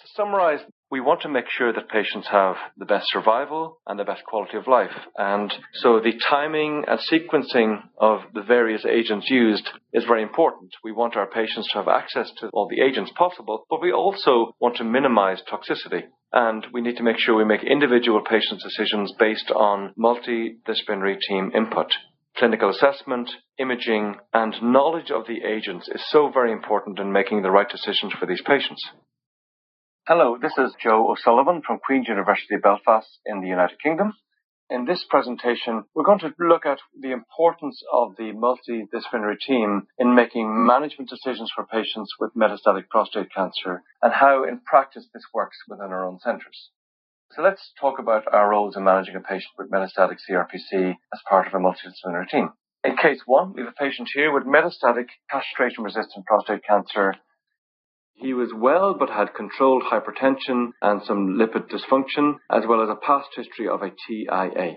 To 0.00 0.08
summarise, 0.08 0.60
we 0.90 1.00
want 1.00 1.22
to 1.22 1.28
make 1.28 1.46
sure 1.48 1.72
that 1.72 1.88
patients 1.88 2.28
have 2.30 2.54
the 2.76 2.84
best 2.84 3.06
survival 3.10 3.80
and 3.86 3.98
the 3.98 4.04
best 4.04 4.22
quality 4.24 4.56
of 4.56 4.68
life. 4.68 4.94
And 5.16 5.52
so 5.74 5.98
the 5.98 6.12
timing 6.28 6.84
and 6.86 7.00
sequencing 7.00 7.82
of 7.98 8.20
the 8.34 8.42
various 8.42 8.84
agents 8.84 9.28
used 9.28 9.68
is 9.92 10.04
very 10.04 10.22
important. 10.22 10.70
We 10.84 10.92
want 10.92 11.16
our 11.16 11.26
patients 11.26 11.68
to 11.72 11.78
have 11.78 11.88
access 11.88 12.30
to 12.38 12.50
all 12.52 12.68
the 12.68 12.82
agents 12.82 13.10
possible, 13.16 13.64
but 13.68 13.82
we 13.82 13.92
also 13.92 14.54
want 14.60 14.76
to 14.76 14.84
minimize 14.84 15.42
toxicity. 15.42 16.04
And 16.32 16.66
we 16.72 16.82
need 16.82 16.96
to 16.98 17.02
make 17.02 17.18
sure 17.18 17.36
we 17.36 17.44
make 17.44 17.64
individual 17.64 18.22
patient 18.22 18.60
decisions 18.62 19.12
based 19.18 19.50
on 19.50 19.92
multidisciplinary 19.98 21.18
team 21.20 21.50
input. 21.54 21.92
Clinical 22.36 22.68
assessment, 22.68 23.30
imaging, 23.58 24.16
and 24.32 24.54
knowledge 24.62 25.10
of 25.10 25.26
the 25.26 25.42
agents 25.42 25.88
is 25.88 26.02
so 26.10 26.30
very 26.32 26.52
important 26.52 26.98
in 26.98 27.10
making 27.10 27.42
the 27.42 27.50
right 27.50 27.68
decisions 27.68 28.12
for 28.12 28.26
these 28.26 28.42
patients. 28.42 28.84
Hello, 30.08 30.38
this 30.40 30.52
is 30.56 30.72
Joe 30.80 31.10
O'Sullivan 31.10 31.62
from 31.66 31.80
Queen's 31.84 32.06
University 32.06 32.54
Belfast 32.62 33.08
in 33.26 33.40
the 33.40 33.48
United 33.48 33.82
Kingdom. 33.82 34.12
In 34.70 34.84
this 34.84 35.04
presentation, 35.10 35.82
we're 35.96 36.04
going 36.04 36.20
to 36.20 36.32
look 36.38 36.64
at 36.64 36.78
the 36.96 37.10
importance 37.10 37.82
of 37.92 38.14
the 38.16 38.30
multidisciplinary 38.30 39.34
team 39.44 39.88
in 39.98 40.14
making 40.14 40.64
management 40.64 41.10
decisions 41.10 41.50
for 41.52 41.66
patients 41.66 42.14
with 42.20 42.36
metastatic 42.36 42.88
prostate 42.88 43.34
cancer 43.34 43.82
and 44.00 44.12
how 44.12 44.44
in 44.44 44.60
practice 44.60 45.08
this 45.12 45.24
works 45.34 45.56
within 45.66 45.90
our 45.90 46.06
own 46.06 46.20
centres. 46.20 46.70
So 47.32 47.42
let's 47.42 47.72
talk 47.80 47.98
about 47.98 48.32
our 48.32 48.48
roles 48.48 48.76
in 48.76 48.84
managing 48.84 49.16
a 49.16 49.20
patient 49.20 49.54
with 49.58 49.72
metastatic 49.72 50.18
CRPC 50.22 50.94
as 51.12 51.20
part 51.28 51.48
of 51.48 51.54
a 51.54 51.58
multidisciplinary 51.58 52.28
team. 52.28 52.50
In 52.84 52.96
case 52.96 53.22
one, 53.26 53.54
we 53.54 53.62
have 53.62 53.72
a 53.76 53.82
patient 53.82 54.08
here 54.14 54.32
with 54.32 54.44
metastatic 54.44 55.06
castration 55.28 55.82
resistant 55.82 56.26
prostate 56.26 56.62
cancer 56.62 57.14
he 58.16 58.34
was 58.34 58.52
well 58.54 58.94
but 58.98 59.10
had 59.10 59.34
controlled 59.34 59.84
hypertension 59.84 60.70
and 60.82 61.02
some 61.04 61.38
lipid 61.38 61.68
dysfunction, 61.68 62.36
as 62.50 62.64
well 62.66 62.82
as 62.82 62.88
a 62.88 63.06
past 63.06 63.28
history 63.36 63.68
of 63.68 63.82
a 63.82 63.90
TIA. 63.90 64.76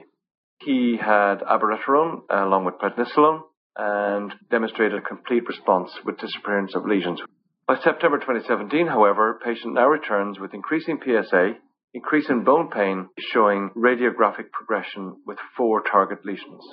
He 0.61 0.97
had 0.99 1.39
abiraterone 1.39 2.21
along 2.29 2.65
with 2.65 2.75
prednisolone 2.75 3.41
and 3.75 4.33
demonstrated 4.51 4.99
a 4.99 5.07
complete 5.07 5.47
response 5.47 5.89
with 6.05 6.19
disappearance 6.19 6.75
of 6.75 6.85
lesions. 6.85 7.21
By 7.65 7.77
September 7.83 8.17
2017, 8.17 8.87
however, 8.87 9.39
patient 9.43 9.73
now 9.73 9.87
returns 9.87 10.37
with 10.39 10.53
increasing 10.53 10.99
PSA, 11.03 11.53
increase 11.93 12.29
in 12.29 12.43
bone 12.43 12.69
pain, 12.69 13.07
showing 13.31 13.71
radiographic 13.75 14.51
progression 14.51 15.21
with 15.25 15.37
four 15.55 15.81
target 15.81 16.25
lesions. 16.25 16.63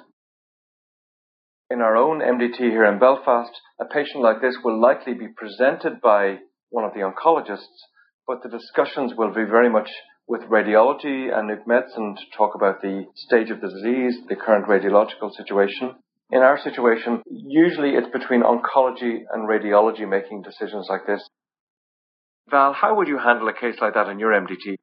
In 1.71 1.81
our 1.81 1.97
own 1.97 2.21
MDT 2.21 2.59
here 2.59 2.85
in 2.85 2.99
Belfast, 2.99 3.51
a 3.81 3.85
patient 3.85 4.23
like 4.23 4.41
this 4.41 4.57
will 4.65 4.81
likely 4.81 5.15
be 5.15 5.29
presented 5.29 6.01
by 6.01 6.39
one 6.71 6.85
of 6.85 6.93
the 6.95 7.01
oncologists, 7.01 7.87
but 8.27 8.43
the 8.43 8.49
discussions 8.49 9.13
will 9.17 9.33
be 9.33 9.45
very 9.45 9.71
much 9.71 9.91
with 10.29 10.43
radiology 10.43 11.33
and 11.33 11.49
nuke 11.49 11.67
medicine 11.67 12.17
to 12.17 12.37
talk 12.37 12.55
about 12.55 12.83
the 12.83 13.07
stage 13.15 13.51
of 13.51 13.61
the 13.61 13.69
disease, 13.69 14.17
the 14.29 14.37
current 14.37 14.67
radiological 14.67 15.33
situation. 15.33 15.95
In 16.31 16.43
our 16.43 16.59
situation, 16.59 17.23
usually 17.31 17.91
it's 17.91 18.11
between 18.13 18.43
oncology 18.43 19.21
and 19.33 19.49
radiology 19.49 20.09
making 20.09 20.43
decisions 20.43 20.87
like 20.91 21.07
this. 21.07 21.23
Val, 22.51 22.73
how 22.73 22.97
would 22.97 23.09
you 23.09 23.19
handle 23.19 23.49
a 23.49 23.53
case 23.53 23.77
like 23.81 23.95
that 23.95 24.09
in 24.09 24.19
your 24.19 24.33
MDT? 24.33 24.77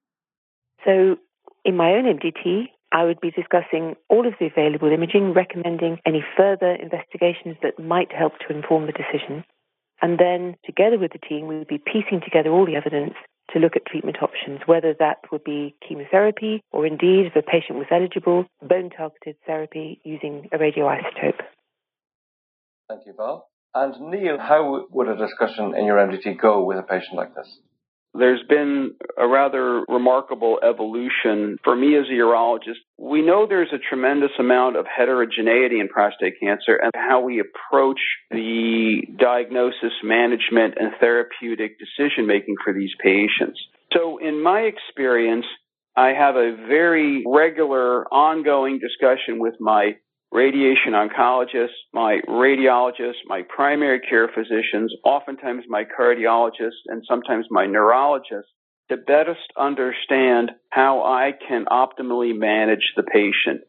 So, 0.86 1.18
in 1.66 1.76
my 1.76 1.92
own 1.92 2.06
MDT, 2.06 2.68
I 2.94 3.06
would 3.06 3.20
be 3.20 3.32
discussing 3.32 3.96
all 4.10 4.28
of 4.28 4.34
the 4.40 4.48
available 4.48 4.92
imaging, 4.92 5.34
recommending 5.34 5.98
any 6.06 6.24
further 6.38 6.76
investigations 6.76 7.58
that 7.64 7.84
might 7.84 8.12
help 8.14 8.34
to 8.48 8.56
inform 8.56 8.86
the 8.86 8.94
decision. 8.94 9.44
And 10.04 10.20
then, 10.20 10.58
together 10.66 11.00
with 11.00 11.14
the 11.14 11.28
team, 11.30 11.48
we 11.48 11.58
would 11.58 11.70
be 11.70 11.78
piecing 11.78 12.20
together 12.22 12.50
all 12.50 12.66
the 12.66 12.76
evidence 12.76 13.14
to 13.54 13.60
look 13.60 13.78
at 13.78 13.86
treatment 13.86 14.18
options, 14.22 14.60
whether 14.66 14.94
that 15.00 15.20
would 15.32 15.46
be 15.46 15.76
chemotherapy 15.88 16.62
or 16.74 16.86
indeed, 16.86 17.28
if 17.28 17.36
a 17.38 17.42
patient 17.42 17.80
was 17.80 17.88
eligible, 17.90 18.46
bone 18.62 18.90
targeted 18.90 19.38
therapy 19.48 20.02
using 20.04 20.50
a 20.52 20.58
radioisotope. 20.58 21.40
Thank 22.90 23.06
you, 23.06 23.14
Val. 23.16 23.48
And 23.74 24.12
Neil, 24.12 24.38
how 24.40 24.86
would 24.92 25.08
a 25.08 25.16
discussion 25.16 25.74
in 25.74 25.86
your 25.86 25.98
MDT 25.98 26.38
go 26.38 26.66
with 26.66 26.78
a 26.78 26.84
patient 26.84 27.16
like 27.16 27.34
this? 27.34 27.60
There's 28.14 28.44
been 28.48 28.94
a 29.18 29.28
rather 29.28 29.84
remarkable 29.88 30.60
evolution 30.64 31.58
for 31.64 31.76
me 31.76 31.98
as 31.98 32.06
a 32.10 32.14
urologist. 32.14 32.82
We 32.98 33.22
know 33.22 33.48
there's 33.48 33.74
a 33.74 33.80
tremendous 33.80 34.32
amount 34.40 34.78
of 34.78 34.86
heterogeneity 34.86 35.80
in 35.80 35.90
prostate 35.90 36.36
cancer 36.40 36.80
and 36.82 36.92
how 36.96 37.22
we 37.22 37.42
approach 37.42 38.00
the 38.30 39.02
diagnosis, 39.18 39.94
management, 40.04 40.76
and 40.80 40.92
therapeutic 41.00 41.78
decision 41.80 42.28
making 42.28 42.56
for 42.64 42.74
these 42.74 42.92
patients. 43.02 43.60
So 43.94 44.20
in 44.20 44.42
my 44.42 44.62
experience, 44.62 45.46
I 45.96 46.10
have 46.10 46.36
a 46.36 46.56
very 46.68 47.24
regular 47.28 48.06
ongoing 48.12 48.80
discussion 48.80 49.40
with 49.40 49.54
my 49.60 49.96
radiation 50.34 50.94
oncologists, 50.94 51.78
my 51.94 52.20
radiologists, 52.28 53.22
my 53.28 53.44
primary 53.56 54.00
care 54.00 54.28
physicians, 54.28 54.94
oftentimes 55.06 55.64
my 55.70 55.84
cardiologists, 55.84 56.82
and 56.88 57.04
sometimes 57.08 57.46
my 57.52 57.68
neurologists 57.68 58.52
to 58.90 58.98
best 58.98 59.40
understand 59.58 60.52
how 60.70 61.04
I 61.04 61.32
can 61.48 61.66
optimally 61.66 62.38
manage 62.38 62.94
the 62.98 63.04
patient. 63.04 63.62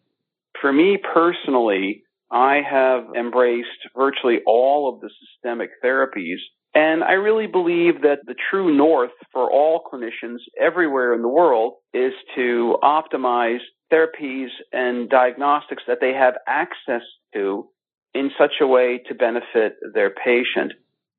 For 0.61 0.73
me 0.73 0.97
personally, 0.97 2.03
I 2.31 2.63
have 2.69 3.05
embraced 3.17 3.69
virtually 3.95 4.39
all 4.47 4.93
of 4.93 5.01
the 5.01 5.11
systemic 5.21 5.71
therapies 5.85 6.39
and 6.75 7.05
I 7.05 7.13
really 7.13 7.47
believe 7.47 8.03
that 8.03 8.27
the 8.27 8.35
true 8.51 8.77
north 8.77 9.13
for 9.33 9.51
all 9.51 9.81
clinicians 9.81 10.39
everywhere 10.61 11.15
in 11.15 11.23
the 11.23 11.29
world 11.29 11.75
is 11.93 12.13
to 12.35 12.77
optimize 12.83 13.61
therapies 13.93 14.49
and 14.73 15.09
diagnostics 15.09 15.83
that 15.87 15.99
they 16.01 16.13
have 16.13 16.35
access 16.47 17.03
to 17.35 17.69
in 18.15 18.31
such 18.39 18.53
a 18.61 18.67
way 18.67 19.01
to 19.09 19.15
benefit 19.15 19.77
their 19.93 20.11
patient. 20.11 20.73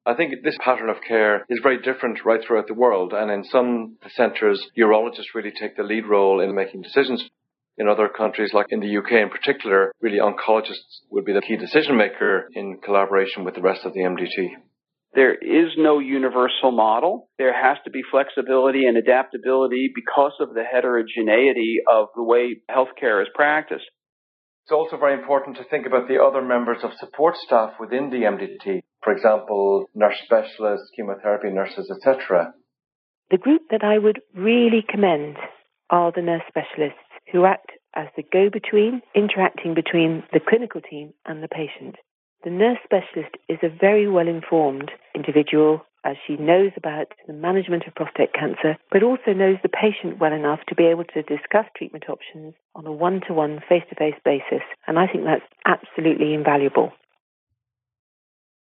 I 0.06 0.14
think 0.14 0.34
this 0.44 0.58
pattern 0.64 0.90
of 0.90 0.98
care 1.08 1.46
is 1.50 1.60
very 1.64 1.82
different 1.82 2.24
right 2.24 2.40
throughout 2.46 2.68
the 2.68 2.76
world, 2.76 3.12
and 3.14 3.32
in 3.32 3.44
some 3.44 3.98
centres, 4.10 4.64
urologists 4.78 5.34
really 5.34 5.52
take 5.52 5.76
the 5.76 5.84
lead 5.84 6.06
role 6.06 6.42
in 6.42 6.54
making 6.54 6.84
decisions. 6.84 7.28
In 7.78 7.90
other 7.90 8.08
countries, 8.08 8.54
like 8.54 8.68
in 8.70 8.80
the 8.80 8.98
UK 8.98 9.14
in 9.14 9.30
particular, 9.30 9.92
really 10.00 10.20
oncologists 10.20 11.02
would 11.10 11.26
be 11.26 11.34
the 11.34 11.42
key 11.42 11.58
decision 11.58 11.98
maker 11.98 12.48
in 12.54 12.78
collaboration 12.84 13.44
with 13.44 13.56
the 13.56 13.62
rest 13.62 13.84
of 13.84 13.94
the 13.94 14.02
MDT. 14.02 14.56
There 15.16 15.34
is 15.34 15.72
no 15.78 16.00
universal 16.00 16.72
model. 16.72 17.30
There 17.38 17.54
has 17.54 17.78
to 17.86 17.90
be 17.90 18.02
flexibility 18.12 18.86
and 18.86 18.98
adaptability 18.98 19.92
because 19.96 20.34
of 20.42 20.54
the 20.54 20.64
heterogeneity 20.64 21.78
of 21.90 22.10
the 22.16 22.24
way 22.24 22.58
healthcare 22.70 23.22
is 23.22 23.30
practiced. 23.34 23.86
It's 24.66 24.74
also 24.74 24.98
very 24.98 25.14
important 25.14 25.56
to 25.58 25.64
think 25.64 25.86
about 25.86 26.10
the 26.10 26.22
other 26.22 26.42
members 26.42 26.80
of 26.84 26.92
support 27.00 27.36
staff 27.38 27.74
within 27.80 28.10
the 28.10 28.24
MDT. 28.28 28.82
For 29.04 29.14
example, 29.14 29.86
nurse 29.96 30.18
specialists, 30.26 30.90
chemotherapy 30.98 31.50
nurses, 31.50 31.90
etc. 31.90 32.54
The 33.32 33.38
group 33.38 33.62
that 33.72 33.84
I 33.84 33.98
would 33.98 34.20
really 34.36 34.84
commend 34.88 35.38
are 35.90 36.12
the 36.12 36.24
nurse 36.24 36.44
specialists 36.50 37.00
who 37.32 37.46
act 37.46 37.72
as 37.96 38.08
the 38.18 38.24
go 38.24 38.50
between, 38.52 39.02
interacting 39.16 39.76
between 39.76 40.24
the 40.34 40.42
clinical 40.46 40.82
team 40.82 41.14
and 41.26 41.42
the 41.42 41.48
patient. 41.48 41.96
The 42.46 42.52
nurse 42.52 42.78
specialist 42.84 43.38
is 43.50 43.58
a 43.64 43.70
very 43.70 44.08
well 44.08 44.28
informed 44.28 44.92
individual 45.16 45.82
as 46.06 46.16
she 46.28 46.38
knows 46.38 46.70
about 46.78 47.08
the 47.26 47.34
management 47.34 47.88
of 47.88 47.96
prostate 47.96 48.34
cancer, 48.34 48.78
but 48.92 49.02
also 49.02 49.34
knows 49.34 49.58
the 49.64 49.70
patient 49.70 50.20
well 50.20 50.32
enough 50.32 50.60
to 50.68 50.76
be 50.76 50.86
able 50.86 51.06
to 51.06 51.24
discuss 51.24 51.66
treatment 51.76 52.06
options 52.08 52.54
on 52.76 52.86
a 52.86 52.92
one 52.92 53.22
to 53.26 53.34
one, 53.34 53.62
face 53.68 53.82
to 53.90 53.96
face 53.96 54.14
basis. 54.24 54.62
And 54.86 55.00
I 55.00 55.08
think 55.08 55.24
that's 55.24 55.42
absolutely 55.66 56.36
invaluable. 56.36 56.94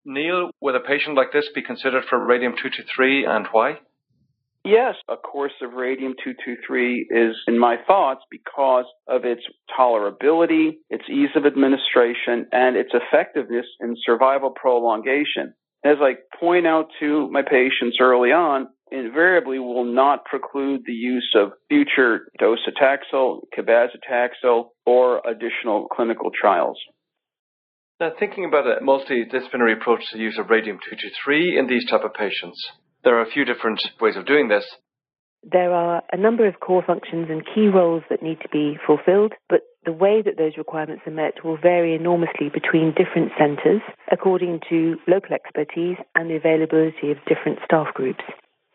Neil, 0.05 0.51
would 0.61 0.75
a 0.75 0.79
patient 0.79 1.15
like 1.15 1.33
this 1.33 1.49
be 1.53 1.63
considered 1.63 2.03
for 2.07 2.23
radium 2.23 2.51
223 2.51 3.25
and 3.25 3.47
why? 3.51 3.79
Yes, 4.63 4.95
a 5.09 5.17
course 5.17 5.53
of 5.63 5.73
radium 5.73 6.13
223 6.23 7.07
is 7.09 7.35
in 7.47 7.57
my 7.57 7.77
thoughts 7.87 8.21
because 8.29 8.85
of 9.07 9.25
its 9.25 9.41
tolerability, 9.77 10.73
its 10.89 11.03
ease 11.09 11.31
of 11.35 11.47
administration, 11.47 12.45
and 12.51 12.77
its 12.77 12.91
effectiveness 12.93 13.65
in 13.79 13.95
survival 14.05 14.51
prolongation. 14.51 15.55
As 15.83 15.97
I 15.99 16.13
point 16.39 16.67
out 16.67 16.89
to 16.99 17.27
my 17.31 17.41
patients 17.41 17.97
early 17.99 18.31
on, 18.31 18.67
invariably 18.91 19.57
will 19.57 19.85
not 19.85 20.25
preclude 20.25 20.81
the 20.85 20.93
use 20.93 21.33
of 21.35 21.53
future 21.67 22.29
docetaxel, 22.39 23.39
cabazitaxel, 23.57 24.65
or 24.85 25.21
additional 25.27 25.87
clinical 25.87 26.29
trials. 26.39 26.77
Now, 27.99 28.11
thinking 28.19 28.45
about 28.45 28.67
a 28.67 28.83
multidisciplinary 28.83 29.73
approach 29.73 30.01
to 30.11 30.17
the 30.17 30.23
use 30.23 30.37
of 30.37 30.49
radium-223 30.49 31.57
in 31.57 31.67
these 31.67 31.89
type 31.89 32.03
of 32.03 32.13
patients, 32.13 32.59
there 33.03 33.17
are 33.17 33.23
a 33.23 33.31
few 33.31 33.45
different 33.45 33.81
ways 33.99 34.15
of 34.15 34.25
doing 34.25 34.47
this. 34.47 34.65
There 35.43 35.73
are 35.73 36.03
a 36.11 36.17
number 36.17 36.47
of 36.47 36.59
core 36.59 36.83
functions 36.85 37.27
and 37.29 37.43
key 37.43 37.67
roles 37.67 38.03
that 38.09 38.21
need 38.21 38.39
to 38.41 38.49
be 38.49 38.77
fulfilled, 38.85 39.33
but 39.49 39.61
the 39.85 39.91
way 39.91 40.21
that 40.21 40.37
those 40.37 40.57
requirements 40.57 41.01
are 41.07 41.11
met 41.11 41.43
will 41.43 41.57
vary 41.57 41.95
enormously 41.95 42.49
between 42.53 42.93
different 42.93 43.31
centres 43.39 43.81
according 44.11 44.59
to 44.69 44.97
local 45.07 45.33
expertise 45.33 45.97
and 46.13 46.29
the 46.29 46.35
availability 46.35 47.09
of 47.09 47.17
different 47.25 47.57
staff 47.65 47.87
groups. 47.95 48.23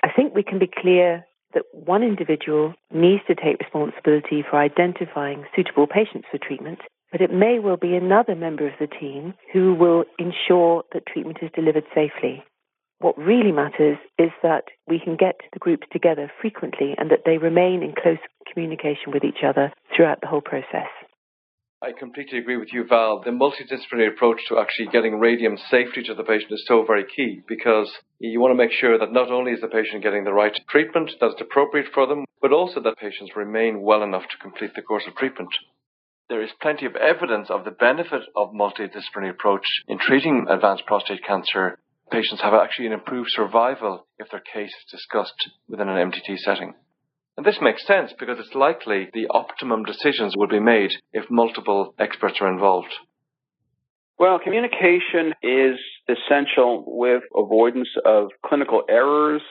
I 0.02 0.08
think 0.14 0.34
we 0.34 0.42
can 0.42 0.58
be 0.58 0.66
clear 0.66 1.24
that 1.54 1.62
one 1.72 2.02
individual 2.02 2.74
needs 2.92 3.22
to 3.28 3.36
take 3.36 3.60
responsibility 3.60 4.42
for 4.42 4.58
identifying 4.58 5.44
suitable 5.54 5.86
patients 5.86 6.26
for 6.30 6.38
treatment, 6.38 6.80
but 7.12 7.20
it 7.20 7.32
may 7.32 7.60
well 7.60 7.76
be 7.76 7.94
another 7.94 8.34
member 8.34 8.66
of 8.66 8.74
the 8.80 8.88
team 8.88 9.34
who 9.52 9.74
will 9.74 10.04
ensure 10.18 10.82
that 10.92 11.06
treatment 11.06 11.38
is 11.40 11.50
delivered 11.54 11.84
safely. 11.94 12.42
What 12.98 13.18
really 13.18 13.52
matters 13.52 13.98
is 14.18 14.30
that 14.42 14.64
we 14.88 14.98
can 14.98 15.16
get 15.16 15.36
the 15.52 15.58
groups 15.58 15.86
together 15.92 16.30
frequently 16.40 16.94
and 16.96 17.10
that 17.10 17.24
they 17.26 17.36
remain 17.36 17.82
in 17.82 17.92
close 17.92 18.18
communication 18.50 19.12
with 19.12 19.22
each 19.22 19.44
other 19.46 19.72
throughout 19.94 20.20
the 20.22 20.28
whole 20.28 20.40
process. 20.40 20.88
I 21.82 21.92
completely 21.92 22.38
agree 22.38 22.56
with 22.56 22.72
you, 22.72 22.86
Val. 22.88 23.20
The 23.20 23.30
multidisciplinary 23.30 24.08
approach 24.08 24.40
to 24.48 24.58
actually 24.58 24.88
getting 24.88 25.20
radium 25.20 25.58
safely 25.70 26.02
to 26.04 26.14
the 26.14 26.24
patient 26.24 26.52
is 26.52 26.64
so 26.66 26.84
very 26.86 27.04
key 27.04 27.42
because 27.46 27.92
you 28.18 28.40
want 28.40 28.52
to 28.52 28.56
make 28.56 28.72
sure 28.72 28.98
that 28.98 29.12
not 29.12 29.30
only 29.30 29.52
is 29.52 29.60
the 29.60 29.68
patient 29.68 30.02
getting 30.02 30.24
the 30.24 30.32
right 30.32 30.58
treatment 30.70 31.10
that's 31.20 31.38
appropriate 31.38 31.92
for 31.92 32.06
them, 32.06 32.24
but 32.40 32.50
also 32.50 32.80
that 32.80 32.96
patients 32.96 33.36
remain 33.36 33.82
well 33.82 34.02
enough 34.02 34.22
to 34.22 34.38
complete 34.38 34.74
the 34.74 34.80
course 34.80 35.04
of 35.06 35.14
treatment. 35.16 35.50
There 36.30 36.42
is 36.42 36.50
plenty 36.62 36.86
of 36.86 36.96
evidence 36.96 37.50
of 37.50 37.64
the 37.64 37.70
benefit 37.70 38.22
of 38.34 38.54
multidisciplinary 38.54 39.30
approach 39.30 39.66
in 39.86 39.98
treating 39.98 40.46
advanced 40.48 40.86
prostate 40.86 41.24
cancer 41.24 41.78
patients 42.10 42.42
have 42.42 42.54
actually 42.54 42.86
an 42.86 42.92
improved 42.92 43.30
survival 43.30 44.06
if 44.18 44.30
their 44.30 44.40
case 44.40 44.70
is 44.70 44.90
discussed 44.90 45.50
within 45.68 45.88
an 45.88 46.10
MDT 46.10 46.38
setting. 46.38 46.74
And 47.36 47.44
this 47.44 47.58
makes 47.60 47.86
sense 47.86 48.12
because 48.18 48.38
it's 48.38 48.54
likely 48.54 49.08
the 49.12 49.26
optimum 49.28 49.84
decisions 49.84 50.34
will 50.36 50.48
be 50.48 50.60
made 50.60 50.92
if 51.12 51.30
multiple 51.30 51.94
experts 51.98 52.38
are 52.40 52.50
involved. 52.50 52.94
Well, 54.18 54.38
communication 54.42 55.34
is 55.42 55.78
essential 56.08 56.84
with 56.86 57.22
avoidance 57.36 57.90
of 58.06 58.28
clinical 58.44 58.82
errors. 58.88 59.42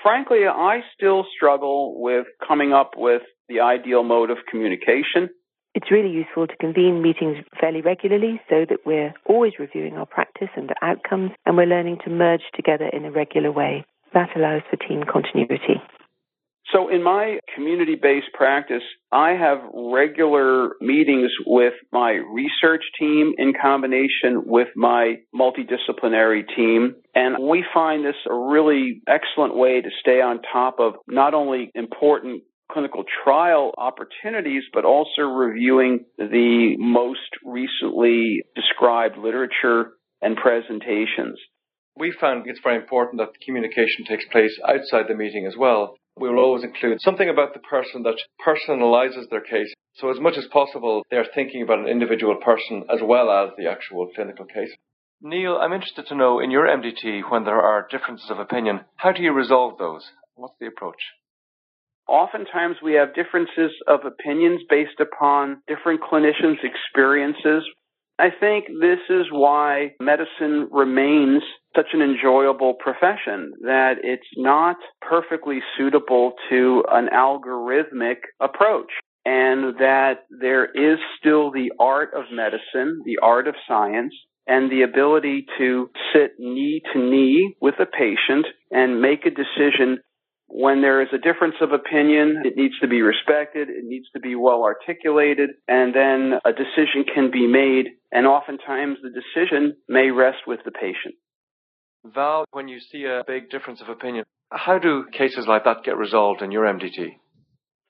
Frankly, 0.00 0.46
I 0.46 0.80
still 0.94 1.24
struggle 1.36 2.00
with 2.00 2.26
coming 2.46 2.72
up 2.72 2.92
with 2.96 3.22
the 3.48 3.60
ideal 3.60 4.04
mode 4.04 4.30
of 4.30 4.38
communication. 4.48 5.30
It's 5.74 5.90
really 5.90 6.10
useful 6.10 6.46
to 6.46 6.56
convene 6.56 7.02
meetings 7.02 7.38
fairly 7.58 7.80
regularly 7.80 8.40
so 8.50 8.66
that 8.68 8.80
we're 8.84 9.14
always 9.26 9.54
reviewing 9.58 9.94
our 9.96 10.06
practice 10.06 10.50
and 10.54 10.68
the 10.68 10.76
outcomes 10.82 11.30
and 11.46 11.56
we're 11.56 11.66
learning 11.66 11.98
to 12.04 12.10
merge 12.10 12.42
together 12.54 12.88
in 12.92 13.06
a 13.06 13.10
regular 13.10 13.50
way. 13.50 13.84
That 14.12 14.36
allows 14.36 14.62
for 14.68 14.76
team 14.76 15.02
continuity. 15.10 15.80
So 16.72 16.88
in 16.88 17.02
my 17.02 17.38
community 17.54 17.96
based 18.00 18.32
practice, 18.32 18.82
I 19.10 19.30
have 19.30 19.58
regular 19.74 20.70
meetings 20.80 21.30
with 21.46 21.74
my 21.92 22.12
research 22.12 22.82
team 22.98 23.34
in 23.36 23.52
combination 23.60 24.44
with 24.46 24.68
my 24.74 25.16
multidisciplinary 25.34 26.44
team. 26.56 26.94
And 27.14 27.46
we 27.46 27.64
find 27.74 28.04
this 28.04 28.14
a 28.28 28.34
really 28.34 29.02
excellent 29.06 29.54
way 29.54 29.82
to 29.82 29.88
stay 30.00 30.22
on 30.22 30.40
top 30.50 30.76
of 30.78 30.94
not 31.06 31.34
only 31.34 31.70
important 31.74 32.42
clinical 32.72 33.04
trial 33.24 33.72
opportunities, 33.76 34.64
but 34.72 34.84
also 34.84 35.22
reviewing 35.22 36.04
the 36.18 36.74
most 36.78 37.20
recently 37.44 38.42
described 38.54 39.18
literature 39.18 39.92
and 40.20 40.36
presentations. 40.36 41.38
We 41.96 42.12
found 42.18 42.46
it's 42.46 42.60
very 42.62 42.76
important 42.76 43.18
that 43.18 43.40
communication 43.44 44.04
takes 44.08 44.24
place 44.32 44.58
outside 44.66 45.06
the 45.08 45.14
meeting 45.14 45.46
as 45.46 45.56
well. 45.58 45.94
We 46.16 46.28
will 46.28 46.38
always 46.38 46.64
include 46.64 46.98
something 47.00 47.28
about 47.28 47.54
the 47.54 47.60
person 47.60 48.02
that 48.02 48.20
personalizes 48.46 49.28
their 49.30 49.40
case. 49.40 49.72
So 49.96 50.10
as 50.10 50.20
much 50.20 50.36
as 50.38 50.46
possible, 50.46 51.02
they're 51.10 51.26
thinking 51.34 51.62
about 51.62 51.80
an 51.80 51.88
individual 51.88 52.36
person 52.36 52.84
as 52.92 53.00
well 53.02 53.30
as 53.30 53.50
the 53.56 53.70
actual 53.70 54.08
clinical 54.14 54.46
case. 54.46 54.70
Neil, 55.20 55.58
I'm 55.60 55.72
interested 55.72 56.06
to 56.08 56.16
know 56.16 56.40
in 56.40 56.50
your 56.50 56.66
MDT, 56.66 57.30
when 57.30 57.44
there 57.44 57.60
are 57.60 57.86
differences 57.90 58.30
of 58.30 58.38
opinion, 58.38 58.80
how 58.96 59.12
do 59.12 59.22
you 59.22 59.32
resolve 59.32 59.78
those? 59.78 60.02
What's 60.34 60.56
the 60.58 60.66
approach? 60.66 61.00
Oftentimes 62.08 62.76
we 62.82 62.94
have 62.94 63.14
differences 63.14 63.72
of 63.86 64.00
opinions 64.04 64.60
based 64.68 65.00
upon 65.00 65.62
different 65.66 66.00
clinicians' 66.02 66.62
experiences. 66.62 67.64
I 68.18 68.28
think 68.30 68.66
this 68.80 68.98
is 69.08 69.26
why 69.30 69.92
medicine 70.00 70.68
remains 70.70 71.42
such 71.74 71.88
an 71.94 72.02
enjoyable 72.02 72.74
profession, 72.74 73.52
that 73.62 73.94
it's 74.02 74.28
not 74.36 74.76
perfectly 75.00 75.60
suitable 75.78 76.34
to 76.50 76.84
an 76.90 77.08
algorithmic 77.12 78.16
approach. 78.40 78.92
And 79.24 79.76
that 79.78 80.24
there 80.40 80.64
is 80.64 80.98
still 81.18 81.50
the 81.52 81.70
art 81.78 82.10
of 82.14 82.24
medicine, 82.32 83.02
the 83.04 83.18
art 83.22 83.46
of 83.46 83.54
science, 83.68 84.12
and 84.46 84.70
the 84.70 84.82
ability 84.82 85.46
to 85.58 85.88
sit 86.12 86.32
knee 86.38 86.82
to 86.92 86.98
knee 86.98 87.54
with 87.60 87.74
a 87.78 87.86
patient 87.86 88.46
and 88.70 89.00
make 89.00 89.24
a 89.24 89.30
decision 89.30 89.98
when 90.54 90.82
there 90.82 91.00
is 91.00 91.08
a 91.14 91.18
difference 91.18 91.54
of 91.62 91.72
opinion, 91.72 92.42
it 92.44 92.56
needs 92.56 92.78
to 92.80 92.86
be 92.86 93.00
respected, 93.00 93.70
it 93.70 93.84
needs 93.84 94.04
to 94.12 94.20
be 94.20 94.34
well 94.34 94.64
articulated, 94.64 95.48
and 95.66 95.94
then 95.94 96.38
a 96.44 96.52
decision 96.52 97.04
can 97.12 97.30
be 97.30 97.46
made, 97.46 97.86
and 98.12 98.26
oftentimes 98.26 98.98
the 99.02 99.08
decision 99.08 99.74
may 99.88 100.10
rest 100.10 100.40
with 100.46 100.60
the 100.66 100.70
patient. 100.70 101.14
Val, 102.04 102.44
when 102.50 102.68
you 102.68 102.80
see 102.80 103.04
a 103.04 103.22
big 103.26 103.48
difference 103.48 103.80
of 103.80 103.88
opinion, 103.88 104.24
how 104.50 104.78
do 104.78 105.06
cases 105.10 105.46
like 105.46 105.64
that 105.64 105.84
get 105.84 105.96
resolved 105.96 106.42
in 106.42 106.52
your 106.52 106.64
MDT? 106.64 107.16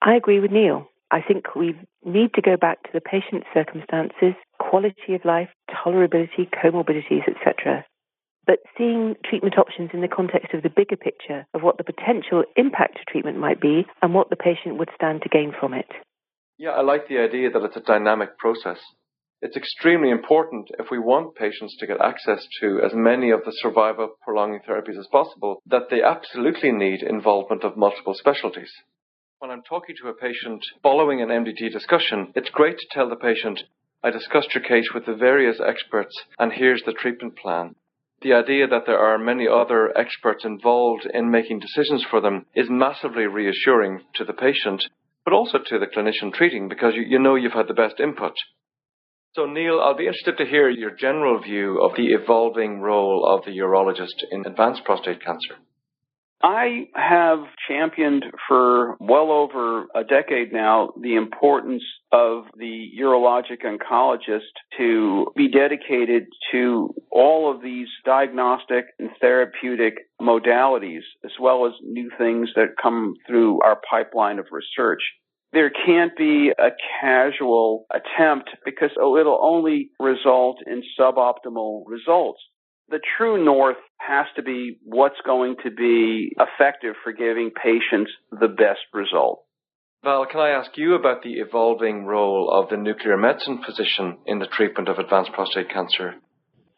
I 0.01 0.15
agree 0.15 0.39
with 0.39 0.53
Neil. 0.53 0.87
I 1.11 1.21
think 1.21 1.57
we 1.57 1.75
need 2.05 2.33
to 2.35 2.43
go 2.43 2.57
back 2.57 2.85
to 2.85 2.91
the 2.95 3.01
patient's 3.01 3.49
circumstances, 3.53 4.35
quality 4.61 5.15
of 5.15 5.25
life, 5.25 5.49
tolerability, 5.69 6.49
comorbidities, 6.49 7.27
etc 7.29 7.85
but 8.47 8.59
seeing 8.77 9.15
treatment 9.25 9.59
options 9.59 9.91
in 9.93 10.01
the 10.01 10.09
context 10.09 10.55
of 10.55 10.63
the 10.63 10.71
bigger 10.75 10.97
picture 10.97 11.47
of 11.55 11.63
what 11.63 11.79
the 11.79 11.85
potential 11.85 12.45
impact 12.57 12.99
of 12.99 13.07
treatment 13.07 13.39
might 13.39 13.61
be 13.61 13.87
and 14.01 14.15
what 14.15 14.31
the 14.31 14.37
patient 14.37 14.79
would 14.79 14.91
stand 14.95 15.23
to 15.23 15.29
gain 15.29 15.53
from 15.59 15.75
it. 15.75 15.87
Yeah, 16.59 16.71
I 16.71 16.83
like 16.83 17.09
the 17.09 17.19
idea 17.19 17.51
that 17.51 17.63
it's 17.63 17.77
a 17.77 17.81
dynamic 17.81 18.39
process. 18.39 18.79
It's 19.41 19.57
extremely 19.57 20.11
important 20.11 20.71
if 20.79 20.87
we 20.91 21.01
want 21.01 21.35
patients 21.35 21.77
to 21.79 21.87
get 21.87 22.01
access 22.01 22.47
to 22.61 22.81
as 22.85 22.93
many 22.95 23.31
of 23.31 23.41
the 23.45 23.53
survival 23.53 24.11
prolonging 24.23 24.61
therapies 24.61 24.99
as 24.99 25.09
possible 25.11 25.61
that 25.67 25.91
they 25.91 26.03
absolutely 26.03 26.71
need 26.71 27.03
involvement 27.03 27.65
of 27.65 27.77
multiple 27.77 28.15
specialties. 28.15 28.73
When 29.41 29.51
I'm 29.51 29.63
talking 29.63 29.97
to 30.01 30.09
a 30.09 30.15
patient 30.15 30.65
following 30.85 31.21
an 31.21 31.29
MDT 31.31 31.73
discussion, 31.73 32.33
it's 32.37 32.51
great 32.51 32.79
to 32.79 32.87
tell 32.93 33.09
the 33.09 33.17
patient, 33.17 33.65
I 34.05 34.11
discussed 34.11 34.55
your 34.55 34.63
case 34.63 34.91
with 34.95 35.07
the 35.07 35.15
various 35.15 35.59
experts 35.61 36.15
and 36.39 36.53
here's 36.53 36.85
the 36.85 36.93
treatment 36.93 37.37
plan 37.37 37.75
the 38.23 38.33
idea 38.33 38.67
that 38.67 38.87
there 38.87 38.99
are 38.99 39.19
many 39.19 39.47
other 39.49 39.97
experts 39.97 40.45
involved 40.45 41.07
in 41.13 41.31
making 41.31 41.61
decisions 41.61 42.05
for 42.09 42.21
them 42.21 42.47
is 42.55 42.69
massively 42.71 43.27
reassuring 43.27 44.01
to 44.15 44.25
the 44.25 44.33
patient, 44.33 44.85
but 45.25 45.35
also 45.35 45.59
to 45.59 45.79
the 45.79 45.87
clinician 45.87 46.33
treating 46.33 46.69
because 46.69 46.95
you, 46.95 47.03
you 47.03 47.19
know 47.19 47.35
you've 47.35 47.53
had 47.53 47.69
the 47.69 47.75
best 47.75 48.01
input. 48.01 48.35
So, 49.35 49.47
Neil, 49.47 49.81
I'll 49.81 49.97
be 49.97 50.07
interested 50.07 50.37
to 50.39 50.45
hear 50.45 50.69
your 50.69 50.91
general 50.91 51.41
view 51.41 51.81
of 51.81 51.97
the 51.97 52.13
evolving 52.13 52.81
role 52.81 53.27
of 53.27 53.45
the 53.45 53.59
urologist 53.59 54.23
in 54.31 54.45
advanced 54.47 54.85
prostate 54.85 55.25
cancer. 55.25 55.57
I 56.43 56.89
have 56.95 57.39
championed 57.69 58.25
for 58.49 58.97
well 58.99 59.31
over 59.31 59.87
a 59.95 60.03
decade 60.03 60.53
now 60.53 60.91
the 61.01 61.15
importance 61.15 61.85
of 62.11 62.45
the 62.57 62.89
urologic 63.01 63.65
oncologist 63.65 64.51
to 64.77 65.27
be 65.37 65.49
dedicated 65.49 66.25
to 66.51 66.95
all 67.13 67.55
of 67.55 67.63
these 67.63 67.87
diagnostic 68.05 68.87
and 68.99 69.11
therapeutic 69.21 69.95
modalities, 70.21 71.03
as 71.25 71.31
well 71.41 71.67
as 71.67 71.73
new 71.83 72.11
things 72.19 72.51
that 72.57 72.75
come 72.83 73.15
through 73.29 73.61
our 73.63 73.81
pipeline 73.89 74.39
of 74.41 74.47
research 74.51 75.03
there 75.53 75.71
can't 75.71 76.17
be 76.17 76.51
a 76.59 76.71
casual 77.01 77.85
attempt 77.91 78.51
because 78.65 78.91
it'll 78.97 79.41
only 79.43 79.91
result 80.01 80.59
in 80.67 80.83
suboptimal 80.99 81.83
results. 81.87 82.41
The 82.93 83.01
true 83.17 83.43
north 83.43 83.81
has 83.97 84.27
to 84.37 84.43
be 84.43 84.77
what's 84.85 85.17
going 85.25 85.57
to 85.65 85.71
be 85.71 86.37
effective 86.37 86.95
for 87.03 87.15
giving 87.15 87.51
patients 87.51 88.13
the 88.31 88.49
best 88.49 88.85
result. 88.93 89.45
Val, 90.05 90.27
can 90.27 90.41
I 90.41 90.51
ask 90.51 90.77
you 90.77 90.95
about 90.95 91.23
the 91.23 91.41
evolving 91.41 92.05
role 92.05 92.51
of 92.53 92.69
the 92.69 92.77
nuclear 92.77 93.17
medicine 93.17 93.63
physician 93.65 94.19
in 94.27 94.41
the 94.41 94.47
treatment 94.47 94.91
of 94.91 94.99
advanced 94.99 95.33
prostate 95.33 95.71
cancer? 95.71 96.17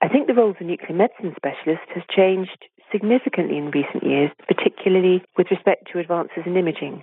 I 0.00 0.06
think 0.06 0.28
the 0.28 0.34
role 0.34 0.50
of 0.50 0.56
the 0.60 0.64
nuclear 0.64 0.94
medicine 0.94 1.34
specialist 1.34 1.90
has 1.92 2.04
changed 2.14 2.62
significantly 2.92 3.58
in 3.58 3.74
recent 3.74 4.04
years, 4.04 4.30
particularly 4.46 5.20
with 5.36 5.50
respect 5.50 5.88
to 5.92 5.98
advances 5.98 6.46
in 6.46 6.56
imaging. 6.56 7.02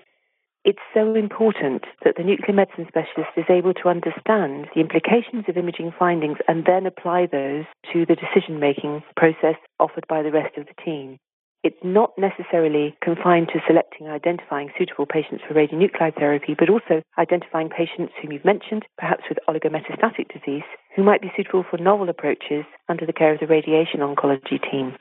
It's 0.63 0.79
so 0.93 1.15
important 1.15 1.85
that 2.05 2.17
the 2.17 2.23
nuclear 2.23 2.53
medicine 2.53 2.85
specialist 2.87 3.33
is 3.35 3.49
able 3.49 3.73
to 3.73 3.89
understand 3.89 4.67
the 4.75 4.81
implications 4.81 5.45
of 5.47 5.57
imaging 5.57 5.91
findings 5.97 6.37
and 6.47 6.65
then 6.65 6.85
apply 6.85 7.25
those 7.25 7.65
to 7.91 8.05
the 8.05 8.15
decision 8.15 8.59
making 8.59 9.01
process 9.17 9.57
offered 9.79 10.05
by 10.07 10.21
the 10.21 10.31
rest 10.31 10.57
of 10.59 10.67
the 10.67 10.77
team. 10.85 11.17
It's 11.63 11.81
not 11.83 12.13
necessarily 12.15 12.95
confined 13.03 13.49
to 13.53 13.61
selecting 13.65 14.05
and 14.05 14.13
identifying 14.13 14.69
suitable 14.77 15.07
patients 15.07 15.43
for 15.47 15.55
radionuclide 15.55 16.15
therapy, 16.15 16.55
but 16.57 16.69
also 16.69 17.01
identifying 17.17 17.69
patients 17.69 18.13
whom 18.21 18.31
you've 18.31 18.45
mentioned, 18.45 18.85
perhaps 18.99 19.23
with 19.29 19.39
oligometastatic 19.49 20.29
disease, 20.31 20.65
who 20.95 21.03
might 21.03 21.21
be 21.21 21.33
suitable 21.35 21.65
for 21.67 21.77
novel 21.77 22.09
approaches 22.09 22.65
under 22.87 23.07
the 23.07 23.13
care 23.13 23.33
of 23.33 23.39
the 23.39 23.47
radiation 23.47 24.01
oncology 24.01 24.61
team 24.69 24.93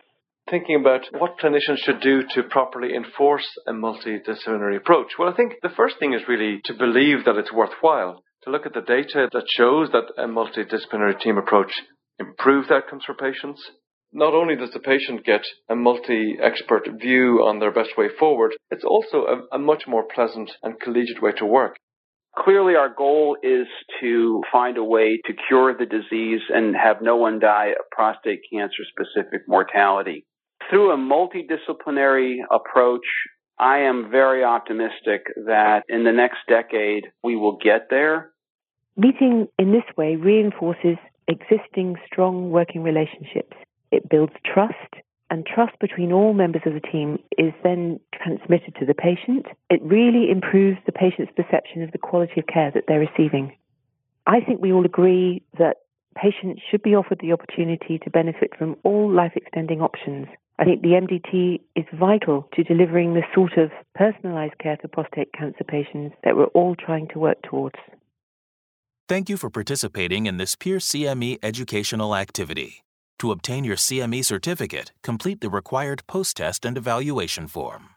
thinking 0.50 0.76
about 0.80 1.02
what 1.16 1.38
clinicians 1.38 1.78
should 1.78 2.00
do 2.00 2.22
to 2.34 2.42
properly 2.42 2.94
enforce 2.94 3.46
a 3.66 3.72
multidisciplinary 3.72 4.76
approach. 4.76 5.12
Well, 5.18 5.28
I 5.28 5.36
think 5.36 5.54
the 5.62 5.74
first 5.76 5.98
thing 5.98 6.12
is 6.12 6.28
really 6.28 6.60
to 6.64 6.74
believe 6.74 7.24
that 7.24 7.36
it's 7.36 7.52
worthwhile, 7.52 8.22
to 8.42 8.50
look 8.50 8.66
at 8.66 8.74
the 8.74 8.80
data 8.80 9.28
that 9.32 9.44
shows 9.48 9.90
that 9.92 10.12
a 10.18 10.26
multidisciplinary 10.26 11.20
team 11.20 11.38
approach 11.38 11.72
improves 12.18 12.70
outcomes 12.70 13.04
for 13.04 13.14
patients. 13.14 13.62
Not 14.12 14.34
only 14.34 14.56
does 14.56 14.72
the 14.72 14.80
patient 14.80 15.24
get 15.24 15.42
a 15.68 15.76
multi 15.76 16.36
expert 16.42 16.88
view 17.00 17.44
on 17.46 17.60
their 17.60 17.72
best 17.72 17.90
way 17.96 18.08
forward, 18.18 18.52
it's 18.70 18.84
also 18.84 19.24
a, 19.52 19.56
a 19.56 19.58
much 19.58 19.84
more 19.86 20.04
pleasant 20.12 20.50
and 20.64 20.80
collegiate 20.80 21.22
way 21.22 21.30
to 21.38 21.46
work. 21.46 21.76
Clearly, 22.36 22.74
our 22.74 22.92
goal 22.92 23.36
is 23.42 23.66
to 24.00 24.42
find 24.52 24.78
a 24.78 24.84
way 24.84 25.20
to 25.26 25.32
cure 25.48 25.76
the 25.76 25.86
disease 25.86 26.40
and 26.48 26.74
have 26.76 27.02
no 27.02 27.16
one 27.16 27.38
die 27.38 27.70
of 27.78 27.90
prostate 27.90 28.40
cancer 28.52 28.82
specific 28.92 29.42
mortality 29.46 30.26
through 30.70 30.92
a 30.92 30.96
multidisciplinary 30.96 32.36
approach, 32.50 33.04
I 33.58 33.80
am 33.80 34.10
very 34.10 34.42
optimistic 34.44 35.26
that 35.46 35.82
in 35.88 36.04
the 36.04 36.12
next 36.12 36.38
decade 36.48 37.08
we 37.22 37.36
will 37.36 37.58
get 37.62 37.88
there. 37.90 38.30
Meeting 38.96 39.48
in 39.58 39.72
this 39.72 39.84
way 39.96 40.16
reinforces 40.16 40.96
existing 41.28 41.96
strong 42.06 42.50
working 42.50 42.82
relationships. 42.82 43.56
It 43.90 44.08
builds 44.08 44.32
trust, 44.44 44.94
and 45.30 45.46
trust 45.46 45.78
between 45.80 46.12
all 46.12 46.32
members 46.32 46.62
of 46.66 46.74
the 46.74 46.80
team 46.80 47.18
is 47.38 47.52
then 47.62 48.00
transmitted 48.14 48.74
to 48.78 48.86
the 48.86 48.94
patient. 48.94 49.46
It 49.68 49.82
really 49.82 50.30
improves 50.30 50.78
the 50.86 50.92
patient's 50.92 51.32
perception 51.36 51.82
of 51.82 51.92
the 51.92 51.98
quality 51.98 52.40
of 52.40 52.46
care 52.46 52.70
that 52.72 52.84
they're 52.88 53.00
receiving. 53.00 53.56
I 54.26 54.40
think 54.40 54.60
we 54.60 54.72
all 54.72 54.84
agree 54.84 55.42
that 55.58 55.78
patients 56.16 56.62
should 56.70 56.82
be 56.82 56.94
offered 56.94 57.20
the 57.20 57.32
opportunity 57.32 57.98
to 57.98 58.10
benefit 58.10 58.50
from 58.58 58.76
all 58.82 59.10
life 59.10 59.32
extending 59.36 59.80
options 59.80 60.26
I 60.60 60.64
think 60.64 60.82
the 60.82 60.88
MDT 60.88 61.62
is 61.74 61.86
vital 61.98 62.46
to 62.52 62.62
delivering 62.62 63.14
the 63.14 63.22
sort 63.34 63.56
of 63.56 63.70
personalized 63.94 64.58
care 64.58 64.76
for 64.80 64.88
prostate 64.88 65.32
cancer 65.32 65.64
patients 65.64 66.14
that 66.22 66.36
we're 66.36 66.52
all 66.52 66.76
trying 66.76 67.08
to 67.14 67.18
work 67.18 67.38
towards. 67.42 67.76
Thank 69.08 69.30
you 69.30 69.38
for 69.38 69.48
participating 69.48 70.26
in 70.26 70.36
this 70.36 70.56
Peer 70.56 70.76
CME 70.76 71.38
educational 71.42 72.14
activity. 72.14 72.84
To 73.20 73.32
obtain 73.32 73.64
your 73.64 73.76
CME 73.76 74.22
certificate, 74.22 74.92
complete 75.02 75.40
the 75.40 75.48
required 75.48 76.06
post 76.06 76.36
test 76.36 76.66
and 76.66 76.76
evaluation 76.76 77.48
form. 77.48 77.88